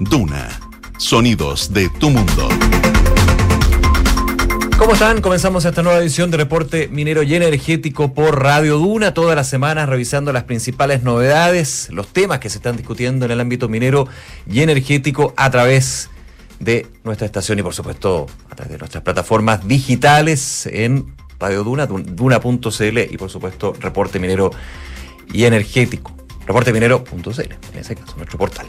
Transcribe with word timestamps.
Duna. 0.00 0.48
Sonidos 0.96 1.74
de 1.74 1.90
tu 1.90 2.08
mundo. 2.08 2.48
¿Cómo 4.78 4.94
están? 4.94 5.20
Comenzamos 5.20 5.66
esta 5.66 5.82
nueva 5.82 5.98
edición 5.98 6.30
de 6.30 6.38
Reporte 6.38 6.88
Minero 6.88 7.22
y 7.22 7.34
Energético 7.34 8.14
por 8.14 8.42
Radio 8.42 8.78
Duna, 8.78 9.12
todas 9.12 9.36
las 9.36 9.50
semanas 9.50 9.90
revisando 9.90 10.32
las 10.32 10.44
principales 10.44 11.02
novedades, 11.02 11.88
los 11.90 12.08
temas 12.08 12.38
que 12.38 12.48
se 12.48 12.56
están 12.56 12.78
discutiendo 12.78 13.26
en 13.26 13.30
el 13.30 13.40
ámbito 13.40 13.68
minero 13.68 14.08
y 14.50 14.60
energético 14.60 15.34
a 15.36 15.50
través 15.50 16.08
de 16.60 16.86
nuestra 17.04 17.26
estación 17.26 17.58
y 17.58 17.62
por 17.62 17.74
supuesto 17.74 18.26
a 18.48 18.54
través 18.54 18.72
de 18.72 18.78
nuestras 18.78 19.04
plataformas 19.04 19.68
digitales 19.68 20.66
en 20.72 21.14
Radio 21.38 21.62
Duna, 21.62 21.84
duna.cl 21.84 22.98
y 23.10 23.16
por 23.18 23.28
supuesto 23.28 23.74
Reporte 23.78 24.18
Minero 24.18 24.50
y 25.30 25.44
Energético 25.44 26.19
reporteminero.cl, 26.50 27.40
en 27.72 27.78
ese 27.78 27.94
caso, 27.94 28.16
nuestro 28.16 28.36
portal. 28.36 28.66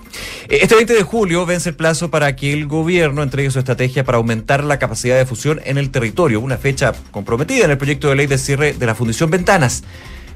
Eh, 0.47 0.59
este 0.61 0.75
20 0.75 0.93
de 0.93 1.03
julio 1.03 1.45
vence 1.45 1.69
el 1.69 1.75
plazo 1.75 2.11
para 2.11 2.35
que 2.35 2.53
el 2.53 2.67
gobierno 2.67 3.23
entregue 3.23 3.49
su 3.49 3.59
estrategia 3.59 4.03
para 4.03 4.17
aumentar 4.17 4.63
la 4.63 4.77
capacidad 4.77 5.17
de 5.17 5.25
fusión 5.25 5.59
en 5.65 5.77
el 5.77 5.89
territorio, 5.89 6.39
una 6.39 6.57
fecha 6.57 6.93
comprometida 7.11 7.65
en 7.65 7.71
el 7.71 7.77
proyecto 7.77 8.09
de 8.09 8.15
ley 8.15 8.27
de 8.27 8.37
cierre 8.37 8.73
de 8.73 8.85
la 8.85 8.93
Fundición 8.93 9.31
Ventanas, 9.31 9.83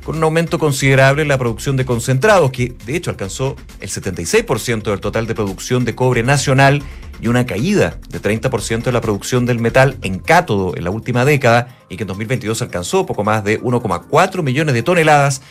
con 0.04 0.18
un 0.18 0.24
aumento 0.24 0.60
considerable 0.60 1.22
en 1.22 1.28
la 1.28 1.38
producción 1.38 1.78
de 1.78 1.86
concentrados, 1.86 2.52
que 2.52 2.76
de 2.86 2.96
hecho 2.96 3.12
alcanzó 3.12 3.56
el 3.80 3.90
76% 3.90 4.84
del 4.84 5.00
total 5.00 5.28
de 5.28 5.36
producción 5.36 5.86
de 5.86 5.96
cobre 5.96 6.24
nacional 6.24 6.84
y 7.22 7.28
una 7.28 7.46
caída 7.46 7.98
de 8.10 8.22
30% 8.22 8.88
en 8.88 8.94
la 8.94 9.02
producción 9.02 9.46
del 9.46 9.60
metal 9.60 9.98
en 10.02 10.20
cátodo 10.20 10.76
en 10.76 10.84
la 10.84 10.90
última 10.90 11.26
década 11.26 11.78
y 11.90 11.98
que 11.98 12.04
en 12.04 12.08
2022 12.08 12.62
alcanzó 12.62 13.06
poco 13.06 13.24
más 13.24 13.44
de 13.44 13.62
1,4 13.62 14.44
millones 14.44 14.76
de 14.76 14.84
toneladas 14.84 15.42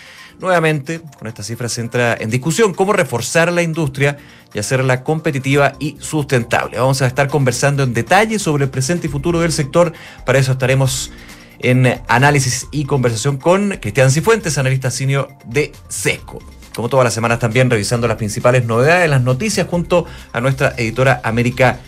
Nuevamente, 0.40 1.00
con 1.18 1.28
esta 1.28 1.42
cifra 1.42 1.68
se 1.68 1.80
entra 1.80 2.14
en 2.14 2.30
discusión 2.30 2.74
cómo 2.74 2.92
reforzar 2.92 3.52
la 3.52 3.62
industria 3.62 4.18
y 4.52 4.58
hacerla 4.58 5.02
competitiva 5.02 5.74
y 5.78 5.96
sustentable. 6.00 6.78
Vamos 6.78 7.02
a 7.02 7.06
estar 7.06 7.28
conversando 7.28 7.82
en 7.82 7.94
detalle 7.94 8.38
sobre 8.38 8.64
el 8.64 8.70
presente 8.70 9.06
y 9.06 9.10
futuro 9.10 9.40
del 9.40 9.52
sector. 9.52 9.92
Para 10.24 10.38
eso 10.38 10.52
estaremos 10.52 11.10
en 11.60 12.00
análisis 12.08 12.68
y 12.70 12.84
conversación 12.84 13.36
con 13.36 13.78
Cristian 13.80 14.10
Cifuentes, 14.10 14.58
analista 14.58 14.90
senior 14.90 15.28
de 15.46 15.72
SECO. 15.88 16.40
Como 16.74 16.88
todas 16.88 17.04
las 17.04 17.14
semanas 17.14 17.38
también 17.38 17.70
revisando 17.70 18.08
las 18.08 18.16
principales 18.16 18.64
novedades, 18.66 19.08
las 19.08 19.22
noticias 19.22 19.66
junto 19.68 20.06
a 20.32 20.40
nuestra 20.40 20.74
editora 20.76 21.20
América 21.22 21.78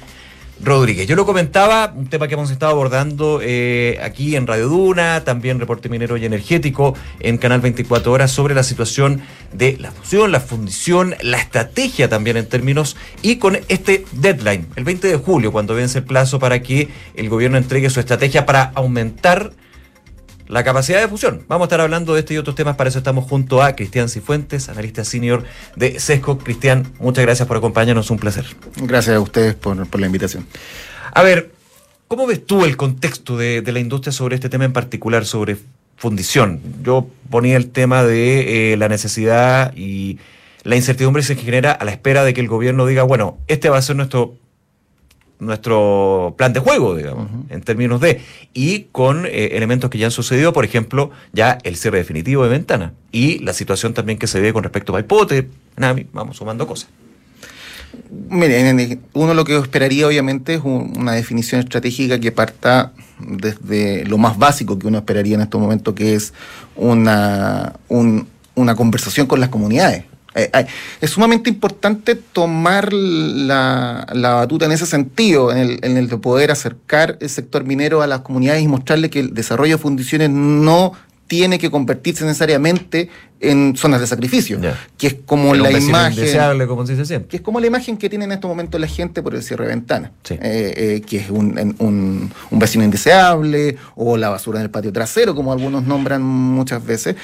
Rodríguez. 0.62 1.06
Yo 1.06 1.16
lo 1.16 1.26
comentaba, 1.26 1.92
un 1.94 2.06
tema 2.06 2.28
que 2.28 2.34
hemos 2.34 2.50
estado 2.50 2.72
abordando 2.72 3.40
eh, 3.42 3.98
aquí 4.02 4.36
en 4.36 4.46
Radio 4.46 4.68
Duna, 4.68 5.22
también 5.22 5.60
Reporte 5.60 5.88
Minero 5.88 6.16
y 6.16 6.24
Energético 6.24 6.94
en 7.20 7.38
Canal 7.38 7.60
24 7.60 8.10
Horas 8.10 8.32
sobre 8.32 8.54
la 8.54 8.62
situación 8.62 9.20
de 9.52 9.76
la 9.78 9.90
fusión, 9.90 10.32
la 10.32 10.40
fundición, 10.40 11.14
la 11.20 11.38
estrategia 11.38 12.08
también 12.08 12.36
en 12.36 12.48
términos 12.48 12.96
y 13.22 13.36
con 13.36 13.58
este 13.68 14.04
deadline, 14.12 14.66
el 14.76 14.84
20 14.84 15.08
de 15.08 15.16
julio, 15.16 15.52
cuando 15.52 15.74
vence 15.74 15.98
el 15.98 16.04
plazo 16.04 16.38
para 16.38 16.62
que 16.62 16.88
el 17.14 17.28
gobierno 17.28 17.58
entregue 17.58 17.90
su 17.90 18.00
estrategia 18.00 18.46
para 18.46 18.72
aumentar 18.74 19.52
la 20.48 20.64
capacidad 20.64 21.00
de 21.00 21.08
fusión. 21.08 21.44
Vamos 21.48 21.64
a 21.64 21.66
estar 21.66 21.80
hablando 21.80 22.14
de 22.14 22.20
este 22.20 22.34
y 22.34 22.38
otros 22.38 22.56
temas, 22.56 22.76
para 22.76 22.88
eso 22.88 22.98
estamos 22.98 23.24
junto 23.24 23.62
a 23.62 23.74
Cristian 23.74 24.08
Cifuentes, 24.08 24.68
analista 24.68 25.04
senior 25.04 25.44
de 25.76 25.98
SESCO. 25.98 26.38
Cristian, 26.38 26.92
muchas 26.98 27.24
gracias 27.24 27.48
por 27.48 27.56
acompañarnos, 27.56 28.10
un 28.10 28.18
placer. 28.18 28.46
Gracias 28.76 29.16
a 29.16 29.20
ustedes 29.20 29.54
por, 29.54 30.00
la 30.00 30.06
invitación. 30.06 30.46
A 31.12 31.22
ver, 31.22 31.50
¿cómo 32.08 32.26
ves 32.26 32.44
tú 32.44 32.64
el 32.64 32.76
contexto 32.76 33.36
de, 33.36 33.62
la 33.66 33.80
industria 33.80 34.12
sobre 34.12 34.36
este 34.36 34.48
tema 34.48 34.64
en 34.64 34.72
particular, 34.72 35.24
sobre 35.24 35.56
fundición? 35.96 36.60
Yo 36.82 37.08
ponía 37.30 37.56
el 37.56 37.70
tema 37.70 38.04
de 38.04 38.72
eh, 38.72 38.76
la 38.76 38.88
necesidad 38.88 39.74
y 39.76 40.18
la 40.62 40.76
incertidumbre 40.76 41.22
se 41.22 41.36
genera 41.36 41.72
a 41.72 41.84
la 41.84 41.92
espera 41.92 42.24
de 42.24 42.34
que 42.34 42.40
el 42.40 42.48
gobierno 42.48 42.86
diga, 42.86 43.02
bueno, 43.02 43.38
este 43.46 43.68
va 43.68 43.78
a 43.78 43.82
ser 43.82 43.96
nuestro 43.96 44.36
nuestro 45.38 46.34
plan 46.36 46.52
de 46.52 46.60
juego, 46.60 46.94
digamos, 46.94 47.28
en 47.50 47.60
términos 47.62 48.00
de, 48.00 48.20
y 48.54 48.86
con 48.92 49.26
eh, 49.26 49.50
elementos 49.52 49.90
que 49.90 49.98
ya 49.98 50.06
han 50.06 50.12
sucedido, 50.12 50.52
por 50.52 50.64
ejemplo, 50.64 51.10
ya 51.32 51.58
el 51.62 51.76
cierre 51.76 51.98
definitivo 51.98 52.42
de 52.44 52.48
ventana 52.48 52.92
y 53.12 53.38
la 53.40 53.52
situación 53.52 53.94
también 53.94 54.18
que 54.18 54.26
se 54.26 54.40
ve 54.40 54.52
con 54.52 54.62
respecto 54.62 54.92
a 54.92 54.94
Paipote, 54.94 55.48
Nami, 55.76 56.06
vamos 56.12 56.36
sumando 56.36 56.66
cosas. 56.66 56.88
Mire, 58.28 59.00
uno 59.14 59.34
lo 59.34 59.44
que 59.44 59.56
esperaría 59.56 60.06
obviamente 60.06 60.54
es 60.54 60.60
una 60.64 61.12
definición 61.12 61.60
estratégica 61.60 62.18
que 62.18 62.32
parta 62.32 62.92
desde 63.18 64.04
lo 64.04 64.18
más 64.18 64.38
básico 64.38 64.78
que 64.78 64.86
uno 64.86 64.98
esperaría 64.98 65.34
en 65.34 65.40
estos 65.42 65.60
momentos, 65.60 65.94
que 65.94 66.14
es 66.14 66.34
una, 66.74 67.74
una 67.88 68.74
conversación 68.74 69.26
con 69.26 69.40
las 69.40 69.48
comunidades. 69.48 70.04
Eh, 70.36 70.50
es 71.00 71.10
sumamente 71.10 71.50
importante 71.50 72.14
tomar 72.14 72.92
la, 72.92 74.06
batuta 74.12 74.66
en 74.66 74.72
ese 74.72 74.86
sentido, 74.86 75.50
en 75.50 75.58
el, 75.58 75.78
en 75.82 75.96
el, 75.96 76.08
de 76.08 76.18
poder 76.18 76.50
acercar 76.50 77.16
el 77.20 77.28
sector 77.28 77.64
minero 77.64 78.02
a 78.02 78.06
las 78.06 78.20
comunidades 78.20 78.62
y 78.62 78.68
mostrarle 78.68 79.10
que 79.10 79.20
el 79.20 79.34
desarrollo 79.34 79.76
de 79.76 79.82
fundiciones 79.82 80.30
no 80.30 80.92
tiene 81.26 81.58
que 81.58 81.70
convertirse 81.70 82.24
necesariamente 82.24 83.08
en 83.40 83.76
zonas 83.76 84.00
de 84.00 84.06
sacrificio, 84.06 84.58
que 84.96 85.06
es 85.08 85.16
como 85.26 85.54
la 85.54 85.70
imagen 85.70 86.66
como 86.66 86.86
se 86.86 86.96
dice 86.96 87.24
que 87.26 87.36
es 87.36 87.42
como 87.42 87.60
la 87.60 87.66
imagen 87.66 87.96
que 87.98 88.08
tiene 88.08 88.24
en 88.24 88.32
este 88.32 88.46
momento 88.46 88.78
la 88.78 88.86
gente 88.86 89.22
por 89.22 89.34
el 89.34 89.42
cierre 89.42 89.64
de 89.64 89.70
ventanas, 89.70 90.12
eh, 90.30 90.38
eh, 90.40 91.02
que 91.06 91.18
es 91.18 91.30
un, 91.30 91.74
un, 91.78 92.32
un, 92.50 92.58
vecino 92.58 92.84
indeseable 92.84 93.76
o 93.94 94.16
la 94.16 94.30
basura 94.30 94.60
en 94.60 94.64
el 94.64 94.70
patio 94.70 94.92
trasero, 94.92 95.34
como 95.34 95.52
algunos 95.52 95.84
nombran 95.84 96.22
muchas 96.22 96.84
veces, 96.84 97.16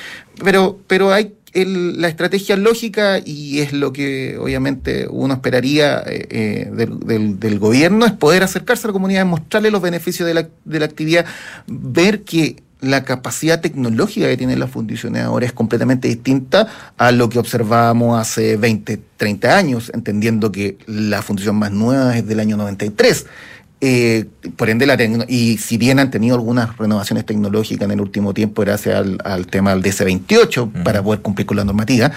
pero, 0.43 0.79
pero 0.87 1.13
hay 1.13 1.33
la 1.55 2.09
estrategia 2.09 2.57
lógica, 2.57 3.21
y 3.25 3.61
es 3.61 3.73
lo 3.73 3.93
que 3.93 4.39
obviamente 4.39 5.07
uno 5.09 5.35
esperaría 5.35 6.03
eh, 6.07 6.27
eh, 6.31 6.71
del, 6.73 7.59
gobierno, 7.59 8.07
es 8.07 8.13
poder 8.13 8.43
acercarse 8.43 8.87
a 8.87 8.89
la 8.89 8.93
comunidad, 8.93 9.27
mostrarle 9.27 9.71
los 9.71 9.83
beneficios 9.83 10.27
de 10.27 10.35
la, 10.35 10.49
de 10.65 10.79
la 10.79 10.87
actividad, 10.87 11.27
ver 11.67 12.23
que 12.23 12.63
la 12.81 13.05
capacidad 13.05 13.61
tecnológica 13.61 14.27
que 14.27 14.37
tienen 14.37 14.59
las 14.59 14.71
fundiciones 14.71 15.23
ahora 15.23 15.47
es 15.47 15.53
completamente 15.53 16.09
distinta 16.09 16.67
a 16.99 17.13
lo 17.13 17.29
que 17.29 17.39
observábamos 17.39 18.21
hace 18.21 18.57
20, 18.57 19.01
30 19.17 19.57
años, 19.57 19.93
entendiendo 19.95 20.51
que 20.51 20.79
la 20.87 21.23
fundición 21.23 21.57
más 21.57 21.71
nueva 21.71 22.17
es 22.17 22.27
del 22.27 22.41
año 22.41 22.57
93. 22.57 23.27
Eh, 23.85 24.27
por 24.57 24.71
ende, 24.71 24.87
la 24.87 24.97
y 25.27 25.59
si 25.59 25.77
bien 25.77 25.99
han 25.99 26.13
tenido 26.13 26.37
algunas 26.37 26.77
renovaciones 26.77 27.27
tecnológicas 27.27 27.87
en 27.87 27.91
el 27.91 28.01
último 28.01 28.33
tiempo 28.33 28.63
gracias 28.63 29.05
al, 29.25 29.47
tema 29.49 29.75
del 29.75 29.83
DC28 29.83 30.85
para 30.85 31.03
poder 31.03 31.21
cumplir 31.21 31.49
con 31.49 31.57
la 31.57 31.65
normativa, 31.65 32.13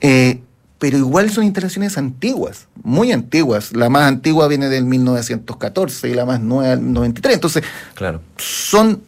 eh, 0.00 0.38
pero 0.78 0.98
igual 0.98 1.28
son 1.30 1.42
instalaciones 1.42 1.98
antiguas, 1.98 2.68
muy 2.84 3.10
antiguas. 3.10 3.74
La 3.74 3.88
más 3.88 4.04
antigua 4.04 4.46
viene 4.46 4.68
del 4.68 4.84
1914 4.84 6.10
y 6.10 6.14
la 6.14 6.26
más 6.26 6.38
nueva 6.38 6.76
del 6.76 6.92
93. 6.92 7.34
Entonces, 7.34 7.64
claro. 7.94 8.22
son 8.36 9.02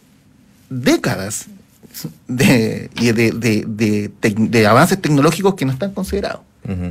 décadas 0.69 1.47
de, 2.27 2.91
de, 2.97 4.11
de 4.19 4.67
avances 4.67 5.01
tecnológicos 5.01 5.55
que 5.55 5.65
no 5.67 5.71
están 5.71 5.93
considerados. 5.93 6.41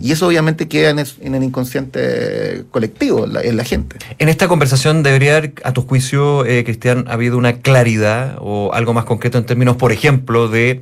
Y 0.01 0.11
eso 0.11 0.27
obviamente 0.27 0.67
queda 0.67 0.89
en, 0.89 1.35
el 1.35 1.43
inconsciente 1.43 2.65
colectivo, 2.71 3.25
en 3.25 3.55
la, 3.55 3.63
gente. 3.63 3.97
En 4.19 4.27
esta 4.27 4.49
conversación 4.49 5.01
debería 5.01 5.37
haber, 5.37 5.53
a 5.63 5.71
tu 5.71 5.83
juicio, 5.83 6.45
eh, 6.45 6.63
Cristian, 6.65 7.05
habido 7.07 7.37
una 7.37 7.59
claridad 7.59 8.35
o 8.39 8.73
algo 8.73 8.93
más 8.93 9.05
concreto 9.05 9.37
en 9.37 9.45
términos, 9.45 9.77
por 9.77 9.93
ejemplo, 9.93 10.49
de 10.49 10.81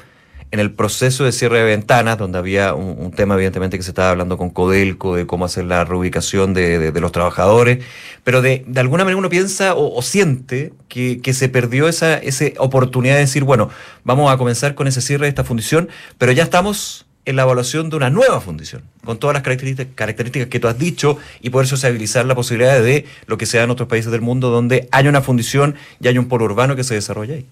en 0.52 0.60
el 0.60 0.72
proceso 0.72 1.26
de 1.26 1.32
cierre 1.32 1.60
de 1.60 1.66
ventanas, 1.66 2.18
donde 2.18 2.40
había 2.40 2.74
un, 2.74 3.12
tema 3.12 3.36
evidentemente 3.36 3.78
que 3.78 3.84
se 3.84 3.92
estaba 3.92 4.10
hablando 4.10 4.38
con 4.38 4.50
Codelco, 4.50 5.16
de 5.16 5.28
cómo 5.28 5.46
hacer 5.46 5.66
la 5.66 5.86
reubicación 5.86 6.56
de, 6.56 6.92
los 7.00 7.12
trabajadores, 7.12 7.86
pero 8.24 8.42
de, 8.42 8.64
de, 8.66 8.80
alguna 8.80 9.04
manera 9.04 9.18
uno 9.18 9.30
piensa 9.30 9.76
o, 9.76 10.02
siente 10.02 10.74
que, 10.88 11.22
que, 11.22 11.34
se 11.34 11.50
perdió 11.50 11.88
esa, 11.88 12.18
esa 12.18 12.46
oportunidad 12.58 13.16
de 13.16 13.22
decir, 13.22 13.44
bueno, 13.44 13.70
vamos 14.04 14.32
a 14.32 14.38
comenzar 14.38 14.74
con 14.74 14.88
ese 14.88 15.02
cierre 15.02 15.26
de 15.26 15.30
esta 15.30 15.44
fundición, 15.44 15.90
pero 16.18 16.32
ya 16.32 16.44
estamos 16.44 17.06
en 17.26 17.36
la 17.36 17.44
evaluación 17.44 17.90
de 17.90 17.98
una 17.98 18.10
nueva 18.10 18.42
fundición, 18.42 18.84
con 19.04 19.20
todas 19.20 19.34
las 19.34 19.44
características 19.44 20.48
que 20.48 20.60
tú 20.60 20.68
has 20.68 20.78
dicho 20.78 21.18
y 21.42 21.50
poder 21.50 21.68
sociabilizar 21.68 22.26
la 22.26 22.36
posibilidad 22.36 22.82
de 22.82 23.06
lo 23.28 23.38
que 23.38 23.46
sea 23.46 23.64
en 23.64 23.70
otros 23.70 23.88
países 23.88 24.12
del 24.12 24.22
mundo 24.22 24.50
donde 24.50 24.88
haya 24.92 25.10
una 25.10 25.22
fundición 25.22 25.76
y 26.00 26.08
haya 26.08 26.20
un 26.20 26.28
polo 26.28 26.46
urbano 26.46 26.76
que 26.76 26.84
se 26.84 26.96
desarrolle 26.96 27.34
ahí. 27.34 27.46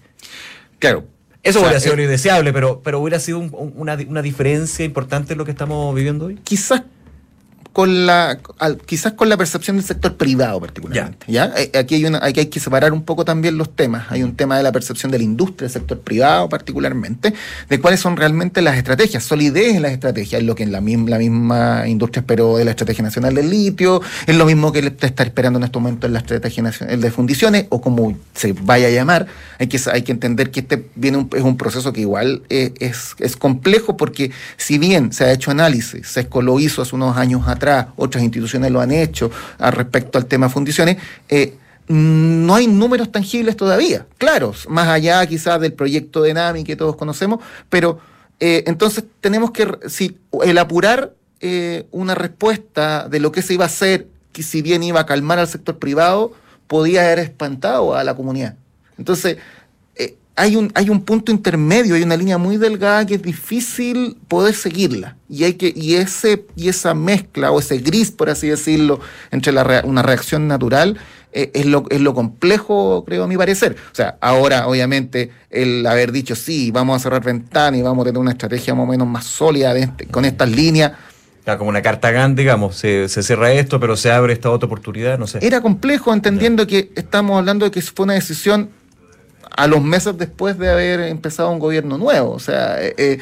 Claro. 0.78 1.04
Eso 1.44 1.60
hubiera 1.60 1.78
sido 1.78 1.94
eh, 1.96 2.02
indeseable, 2.02 2.52
pero, 2.52 2.80
pero 2.82 2.98
hubiera 2.98 3.20
sido 3.20 3.38
una, 3.38 3.96
una 4.08 4.22
diferencia 4.22 4.84
importante 4.84 5.34
en 5.34 5.38
lo 5.38 5.44
que 5.44 5.52
estamos 5.52 5.94
viviendo 5.94 6.26
hoy. 6.26 6.38
Quizás 6.42 6.82
con 7.78 8.06
la, 8.06 8.40
quizás 8.86 9.12
con 9.12 9.28
la 9.28 9.36
percepción 9.36 9.76
del 9.76 9.86
sector 9.86 10.16
privado 10.16 10.60
particularmente. 10.60 11.26
¿ya? 11.28 11.52
Eh, 11.56 11.70
aquí, 11.78 11.94
hay 11.94 12.06
una, 12.06 12.18
aquí 12.20 12.40
hay 12.40 12.46
que 12.46 12.58
separar 12.58 12.92
un 12.92 13.04
poco 13.04 13.24
también 13.24 13.56
los 13.56 13.76
temas. 13.76 14.10
Hay 14.10 14.24
un 14.24 14.34
tema 14.34 14.56
de 14.56 14.64
la 14.64 14.72
percepción 14.72 15.12
de 15.12 15.18
la 15.18 15.22
industria, 15.22 15.68
del 15.68 15.70
sector 15.70 16.00
privado 16.00 16.48
particularmente, 16.48 17.32
de 17.68 17.80
cuáles 17.80 18.00
son 18.00 18.16
realmente 18.16 18.62
las 18.62 18.76
estrategias, 18.76 19.22
solidez 19.22 19.76
en 19.76 19.82
las 19.82 19.92
estrategias, 19.92 20.40
es 20.40 20.44
lo 20.44 20.56
que 20.56 20.64
en 20.64 20.72
la 20.72 20.80
misma, 20.80 21.10
la 21.10 21.18
misma 21.18 21.84
industria 21.86 22.22
esperó 22.22 22.56
de 22.56 22.64
la 22.64 22.72
Estrategia 22.72 23.04
Nacional 23.04 23.36
del 23.36 23.48
Litio, 23.48 24.02
es 24.26 24.34
lo 24.34 24.44
mismo 24.44 24.72
que 24.72 24.80
está 24.80 25.22
esperando 25.22 25.60
en 25.60 25.64
este 25.64 25.78
momento 25.78 26.08
en 26.08 26.14
la 26.14 26.18
Estrategia 26.18 26.64
Nacional 26.64 27.00
de 27.00 27.10
Fundiciones, 27.12 27.66
o 27.68 27.80
como 27.80 28.18
se 28.34 28.54
vaya 28.54 28.88
a 28.88 28.90
llamar. 28.90 29.28
Hay 29.60 29.68
que, 29.68 29.80
hay 29.92 30.02
que 30.02 30.10
entender 30.10 30.50
que 30.50 30.60
este 30.60 30.84
viene 30.96 31.28
es 31.32 31.42
un 31.42 31.56
proceso 31.56 31.92
que 31.92 32.00
igual 32.00 32.42
eh, 32.48 32.74
es, 32.80 33.14
es 33.20 33.36
complejo 33.36 33.96
porque 33.96 34.32
si 34.56 34.78
bien 34.78 35.12
se 35.12 35.26
ha 35.26 35.32
hecho 35.32 35.52
análisis, 35.52 36.08
SESCO 36.08 36.42
lo 36.42 36.58
hizo 36.58 36.82
hace 36.82 36.96
unos 36.96 37.16
años 37.16 37.46
atrás, 37.46 37.67
otras 37.96 38.22
instituciones 38.22 38.70
lo 38.70 38.80
han 38.80 38.90
hecho 38.90 39.30
al 39.58 39.72
respecto 39.72 40.18
al 40.18 40.26
tema 40.26 40.48
fundiciones. 40.48 40.96
Eh, 41.28 41.54
no 41.88 42.54
hay 42.54 42.66
números 42.66 43.10
tangibles 43.10 43.56
todavía, 43.56 44.06
claros, 44.18 44.66
más 44.68 44.88
allá 44.88 45.24
quizás 45.26 45.58
del 45.60 45.72
proyecto 45.72 46.22
de 46.22 46.34
NAMI 46.34 46.64
que 46.64 46.76
todos 46.76 46.96
conocemos, 46.96 47.40
pero 47.70 47.98
eh, 48.40 48.64
entonces 48.66 49.04
tenemos 49.20 49.52
que, 49.52 49.66
si, 49.88 50.18
el 50.44 50.58
apurar 50.58 51.14
eh, 51.40 51.86
una 51.90 52.14
respuesta 52.14 53.08
de 53.08 53.20
lo 53.20 53.32
que 53.32 53.40
se 53.40 53.54
iba 53.54 53.64
a 53.64 53.68
hacer, 53.68 54.06
que 54.32 54.42
si 54.42 54.60
bien 54.60 54.82
iba 54.82 55.00
a 55.00 55.06
calmar 55.06 55.38
al 55.38 55.48
sector 55.48 55.78
privado, 55.78 56.32
podía 56.66 57.02
haber 57.02 57.20
espantado 57.20 57.96
a 57.96 58.04
la 58.04 58.14
comunidad. 58.14 58.54
Entonces, 58.98 59.38
hay 60.38 60.54
un, 60.54 60.70
hay 60.74 60.88
un 60.88 61.00
punto 61.02 61.32
intermedio, 61.32 61.96
hay 61.96 62.02
una 62.02 62.16
línea 62.16 62.38
muy 62.38 62.58
delgada 62.58 63.04
que 63.04 63.16
es 63.16 63.22
difícil 63.22 64.16
poder 64.28 64.54
seguirla. 64.54 65.16
Y, 65.28 65.42
hay 65.42 65.54
que, 65.54 65.72
y, 65.74 65.96
ese, 65.96 66.46
y 66.54 66.68
esa 66.68 66.94
mezcla 66.94 67.50
o 67.50 67.58
ese 67.58 67.78
gris, 67.78 68.12
por 68.12 68.30
así 68.30 68.46
decirlo, 68.46 69.00
entre 69.32 69.52
la, 69.52 69.82
una 69.84 70.02
reacción 70.02 70.46
natural 70.46 70.96
eh, 71.32 71.50
es, 71.54 71.66
lo, 71.66 71.84
es 71.90 72.00
lo 72.00 72.14
complejo, 72.14 73.04
creo, 73.04 73.24
a 73.24 73.26
mi 73.26 73.36
parecer. 73.36 73.74
O 73.90 73.94
sea, 73.94 74.16
ahora, 74.20 74.68
obviamente, 74.68 75.32
el 75.50 75.84
haber 75.86 76.12
dicho, 76.12 76.36
sí, 76.36 76.70
vamos 76.70 76.96
a 76.96 77.00
cerrar 77.00 77.24
ventanas 77.24 77.80
y 77.80 77.82
vamos 77.82 78.02
a 78.02 78.06
tener 78.06 78.20
una 78.20 78.30
estrategia 78.30 78.76
más 78.76 78.84
o 78.84 78.86
menos 78.86 79.08
más 79.08 79.26
sólida 79.26 79.76
este, 79.76 80.06
con 80.06 80.24
estas 80.24 80.50
líneas. 80.50 80.92
como 81.58 81.68
una 81.68 81.82
carta 81.82 82.28
digamos, 82.28 82.76
se, 82.76 83.08
se, 83.08 83.24
cierra 83.24 83.52
esto, 83.52 83.80
pero 83.80 83.96
se 83.96 84.12
abre 84.12 84.34
esta 84.34 84.50
otra 84.50 84.66
oportunidad, 84.68 85.18
no 85.18 85.26
sé. 85.26 85.40
Era 85.42 85.60
complejo, 85.60 86.12
entendiendo 86.14 86.64
que 86.68 86.92
estamos 86.94 87.36
hablando 87.36 87.64
de 87.64 87.72
que 87.72 87.82
fue 87.82 88.04
una 88.04 88.14
decisión 88.14 88.70
a 89.58 89.66
los 89.66 89.82
meses 89.82 90.16
después 90.16 90.56
de 90.56 90.70
haber 90.70 91.00
empezado 91.00 91.50
un 91.50 91.58
gobierno 91.58 91.98
nuevo. 91.98 92.30
O 92.30 92.38
sea, 92.38 92.80
eh, 92.80 92.94
eh, 92.96 93.18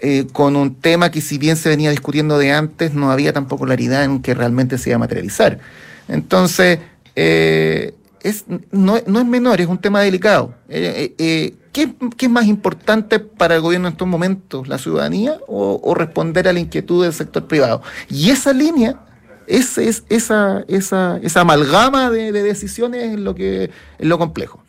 eh, 0.00 0.26
con 0.32 0.56
un 0.56 0.74
tema 0.74 1.12
que 1.12 1.20
si 1.20 1.38
bien 1.38 1.56
se 1.56 1.68
venía 1.68 1.90
discutiendo 1.90 2.38
de 2.38 2.50
antes, 2.50 2.92
no 2.92 3.12
había 3.12 3.32
tampoco 3.32 3.66
claridad 3.66 4.02
en 4.02 4.20
que 4.20 4.34
realmente 4.34 4.78
se 4.78 4.90
iba 4.90 4.96
a 4.96 4.98
materializar. 4.98 5.60
Entonces, 6.08 6.80
es, 7.14 8.44
no, 8.72 8.96
es 8.96 9.06
menor, 9.06 9.60
es 9.60 9.68
un 9.68 9.78
tema 9.78 10.00
delicado. 10.00 10.54
¿qué, 10.68 11.94
es 12.18 12.30
más 12.30 12.46
importante 12.46 13.20
para 13.20 13.54
el 13.54 13.60
gobierno 13.60 13.86
en 13.86 13.92
estos 13.92 14.08
momentos, 14.08 14.66
la 14.66 14.78
ciudadanía 14.78 15.38
o, 15.46 15.94
responder 15.94 16.48
a 16.48 16.52
la 16.52 16.58
inquietud 16.58 17.04
del 17.04 17.12
sector 17.12 17.46
privado? 17.46 17.80
Y 18.10 18.30
esa 18.30 18.52
línea 18.52 19.05
es, 19.46 19.78
es, 19.78 20.04
esa, 20.08 20.64
esa, 20.68 21.18
esa 21.22 21.40
amalgama 21.40 22.10
de, 22.10 22.32
decisiones 22.32 23.12
es 23.12 23.18
lo, 23.18 23.34
que, 23.34 23.70
es 23.98 24.06
lo 24.06 24.18
complejo. 24.18 24.62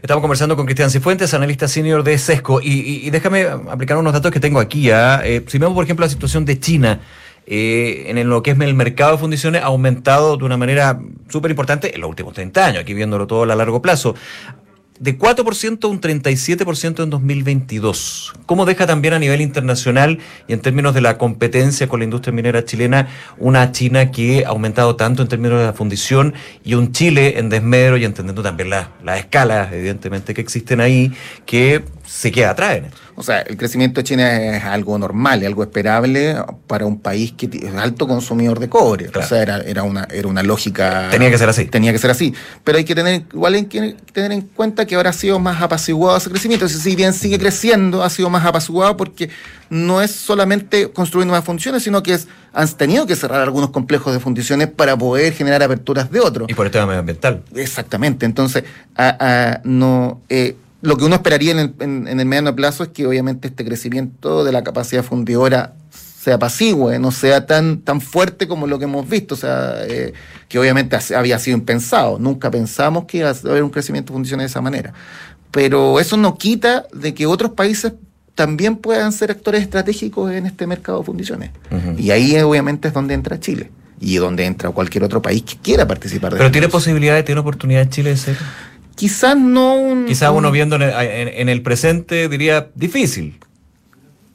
Estamos 0.00 0.20
conversando 0.20 0.56
con 0.56 0.66
Cristian 0.66 0.90
Cifuentes, 0.90 1.32
analista 1.34 1.68
senior 1.68 2.02
de 2.02 2.18
SESCO, 2.18 2.60
y, 2.62 3.08
déjame 3.10 3.44
aplicar 3.44 3.96
unos 3.96 4.12
datos 4.12 4.30
que 4.30 4.40
tengo 4.40 4.60
aquí. 4.60 4.90
¿ah? 4.90 5.20
Eh, 5.24 5.44
si 5.46 5.58
vemos, 5.58 5.74
por 5.74 5.84
ejemplo, 5.84 6.04
la 6.04 6.10
situación 6.10 6.44
de 6.44 6.58
China, 6.58 7.00
eh, 7.46 8.04
en 8.06 8.28
lo 8.28 8.42
que 8.42 8.52
es 8.52 8.60
el 8.60 8.74
mercado 8.74 9.12
de 9.12 9.18
fundiciones 9.18 9.62
ha 9.62 9.66
aumentado 9.66 10.36
de 10.36 10.44
una 10.44 10.56
manera 10.56 11.00
súper 11.28 11.50
importante 11.50 11.92
en 11.92 12.00
los 12.00 12.08
últimos 12.08 12.34
30 12.34 12.66
años, 12.66 12.82
aquí 12.82 12.94
viéndolo 12.94 13.26
todo 13.26 13.42
a 13.42 13.56
largo 13.56 13.82
plazo 13.82 14.14
de 15.02 15.18
4% 15.18 15.84
a 15.84 15.88
un 15.88 16.00
37% 16.00 17.02
en 17.02 17.10
2022. 17.10 18.34
¿Cómo 18.46 18.64
deja 18.64 18.86
también 18.86 19.14
a 19.14 19.18
nivel 19.18 19.40
internacional 19.40 20.20
y 20.46 20.52
en 20.52 20.60
términos 20.60 20.94
de 20.94 21.00
la 21.00 21.18
competencia 21.18 21.88
con 21.88 21.98
la 21.98 22.04
industria 22.04 22.32
minera 22.32 22.64
chilena 22.64 23.08
una 23.36 23.72
China 23.72 24.12
que 24.12 24.44
ha 24.46 24.50
aumentado 24.50 24.94
tanto 24.94 25.20
en 25.20 25.28
términos 25.28 25.58
de 25.58 25.66
la 25.66 25.72
fundición 25.72 26.34
y 26.62 26.74
un 26.74 26.92
Chile 26.92 27.40
en 27.40 27.48
desmedro 27.48 27.96
y 27.96 28.04
entendiendo 28.04 28.44
también 28.44 28.70
las 28.70 29.18
escalas, 29.18 29.72
evidentemente, 29.72 30.34
que 30.34 30.40
existen 30.40 30.80
ahí, 30.80 31.10
que 31.46 31.84
se 32.06 32.30
queda 32.30 32.50
atrás 32.50 32.76
en 32.76 32.84
o 33.14 33.22
sea, 33.22 33.40
el 33.40 33.56
crecimiento 33.56 34.00
de 34.00 34.04
China 34.04 34.56
es 34.56 34.64
algo 34.64 34.98
normal, 34.98 35.42
y 35.42 35.46
algo 35.46 35.62
esperable 35.62 36.36
para 36.66 36.86
un 36.86 36.98
país 37.00 37.32
que 37.32 37.48
es 37.52 37.74
alto 37.74 38.08
consumidor 38.08 38.58
de 38.58 38.68
cobre. 38.68 39.10
O 39.14 39.22
sea, 39.22 39.42
era, 39.42 39.58
era, 39.58 39.82
una, 39.82 40.06
era 40.10 40.28
una 40.28 40.42
lógica. 40.42 41.08
Tenía 41.10 41.30
que 41.30 41.38
ser 41.38 41.48
así. 41.48 41.66
Tenía 41.66 41.92
que 41.92 41.98
ser 41.98 42.10
así. 42.10 42.34
Pero 42.64 42.78
hay 42.78 42.84
que 42.84 42.94
tener, 42.94 43.24
igual 43.32 43.54
hay 43.54 43.64
que 43.66 43.96
tener 44.12 44.32
en 44.32 44.42
cuenta 44.42 44.86
que 44.86 44.94
ahora 44.94 45.10
ha 45.10 45.14
sido 45.14 45.38
más 45.38 45.60
apaciguado 45.62 46.16
ese 46.16 46.30
crecimiento. 46.30 46.68
si 46.68 46.96
bien 46.96 47.12
sigue 47.12 47.38
creciendo, 47.38 48.02
ha 48.02 48.10
sido 48.10 48.30
más 48.30 48.44
apaciguado 48.44 48.96
porque 48.96 49.30
no 49.70 50.02
es 50.02 50.10
solamente 50.10 50.90
construir 50.90 51.26
nuevas 51.26 51.44
funciones, 51.44 51.82
sino 51.82 52.02
que 52.02 52.14
es, 52.14 52.28
han 52.52 52.68
tenido 52.74 53.06
que 53.06 53.16
cerrar 53.16 53.40
algunos 53.40 53.70
complejos 53.70 54.12
de 54.12 54.20
fundiciones 54.20 54.68
para 54.68 54.96
poder 54.96 55.32
generar 55.32 55.62
aperturas 55.62 56.10
de 56.10 56.20
otros. 56.20 56.50
Y 56.50 56.54
por 56.54 56.66
el 56.66 56.72
tema 56.72 56.86
medioambiental. 56.86 57.42
Exactamente. 57.54 58.26
Entonces, 58.26 58.64
no. 59.64 60.20
Eh, 60.28 60.56
lo 60.82 60.96
que 60.96 61.04
uno 61.04 61.14
esperaría 61.14 61.52
en 61.52 61.58
el, 61.58 61.74
en, 61.80 62.20
el 62.20 62.26
mediano 62.26 62.54
plazo 62.54 62.82
es 62.82 62.90
que 62.90 63.06
obviamente 63.06 63.48
este 63.48 63.64
crecimiento 63.64 64.44
de 64.44 64.52
la 64.52 64.62
capacidad 64.62 65.02
fundidora 65.02 65.74
sea 65.90 66.34
apacigüe, 66.34 66.98
no 66.98 67.10
sea 67.10 67.46
tan, 67.46 67.78
tan 67.78 68.00
fuerte 68.00 68.46
como 68.46 68.66
lo 68.66 68.78
que 68.78 68.84
hemos 68.84 69.08
visto, 69.08 69.34
o 69.34 69.38
sea, 69.38 69.74
eh, 69.84 70.12
que 70.48 70.58
obviamente 70.58 70.96
había 71.16 71.38
sido 71.38 71.56
impensado. 71.56 72.18
Nunca 72.18 72.50
pensamos 72.50 73.06
que 73.06 73.18
iba 73.18 73.30
a 73.30 73.34
haber 73.48 73.62
un 73.62 73.70
crecimiento 73.70 74.12
de 74.12 74.16
fundiciones 74.16 74.44
de 74.44 74.48
esa 74.48 74.60
manera. 74.60 74.92
Pero 75.50 75.98
eso 75.98 76.16
no 76.16 76.36
quita 76.36 76.86
de 76.92 77.14
que 77.14 77.26
otros 77.26 77.52
países 77.52 77.92
también 78.34 78.76
puedan 78.76 79.12
ser 79.12 79.30
actores 79.30 79.62
estratégicos 79.62 80.32
en 80.32 80.46
este 80.46 80.66
mercado 80.66 81.00
de 81.00 81.04
fundiciones. 81.04 81.50
Y 81.98 82.10
ahí 82.10 82.38
obviamente 82.40 82.88
es 82.88 82.94
donde 82.94 83.14
entra 83.14 83.38
Chile 83.38 83.70
y 84.00 84.16
donde 84.16 84.46
entra 84.46 84.70
cualquier 84.70 85.04
otro 85.04 85.22
país 85.22 85.42
que 85.42 85.56
quiera 85.56 85.86
participar. 85.86 86.32
De 86.32 86.38
¿Pero 86.38 86.50
tiene 86.50 86.68
posibilidad 86.68 87.14
de 87.14 87.22
tener 87.22 87.38
oportunidad 87.38 87.88
Chile 87.88 88.10
de 88.10 88.16
ser? 88.16 88.36
Quizás 89.02 89.36
no 89.36 89.74
un... 89.74 90.06
Quizás 90.06 90.30
uno 90.32 90.52
viendo 90.52 90.76
en 90.76 91.48
el, 91.48 91.62
presente 91.62 92.28
diría 92.28 92.68
difícil. 92.76 93.36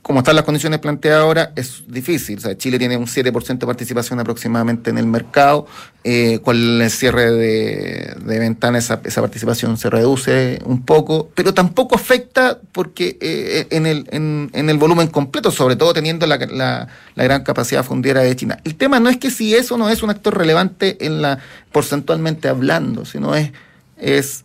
Como 0.02 0.20
están 0.20 0.36
las 0.36 0.44
condiciones 0.44 0.80
planteadas 0.80 1.22
ahora, 1.22 1.54
es 1.56 1.86
difícil. 1.88 2.38
O 2.38 2.42
sea, 2.42 2.58
Chile 2.58 2.78
tiene 2.78 2.98
un 2.98 3.06
7% 3.06 3.60
de 3.60 3.66
participación 3.66 4.20
aproximadamente 4.20 4.90
en 4.90 4.98
el 4.98 5.06
mercado. 5.06 5.68
Eh, 6.04 6.42
con 6.44 6.82
el 6.82 6.92
cierre 6.92 7.32
de, 7.32 8.14
de 8.20 8.40
ventanas, 8.40 8.84
esa, 8.84 9.00
esa, 9.06 9.22
participación 9.22 9.78
se 9.78 9.90
reduce 9.90 10.60
un 10.66 10.84
poco, 10.84 11.30
pero 11.34 11.54
tampoco 11.54 11.96
afecta 11.96 12.60
porque 12.74 13.18
eh, 13.22 13.68
en, 13.70 13.86
el, 13.86 14.06
en, 14.12 14.50
en, 14.52 14.70
el 14.70 14.78
volumen 14.78 15.08
completo, 15.08 15.50
sobre 15.50 15.78
todo 15.78 15.94
teniendo 15.94 16.28
la, 16.28 16.36
la, 16.38 16.90
la, 17.16 17.24
gran 17.24 17.44
capacidad 17.44 17.86
fundiera 17.86 18.20
de 18.20 18.36
China. 18.36 18.60
El 18.66 18.76
tema 18.76 19.00
no 19.00 19.08
es 19.08 19.16
que 19.16 19.32
si 19.32 19.56
eso 19.56 19.78
no 19.78 19.90
es 19.90 20.04
un 20.04 20.10
actor 20.10 20.38
relevante 20.38 21.06
en 21.06 21.22
la 21.22 21.40
porcentualmente 21.72 22.50
hablando, 22.50 23.06
sino 23.06 23.34
es, 23.34 23.52
es 23.98 24.44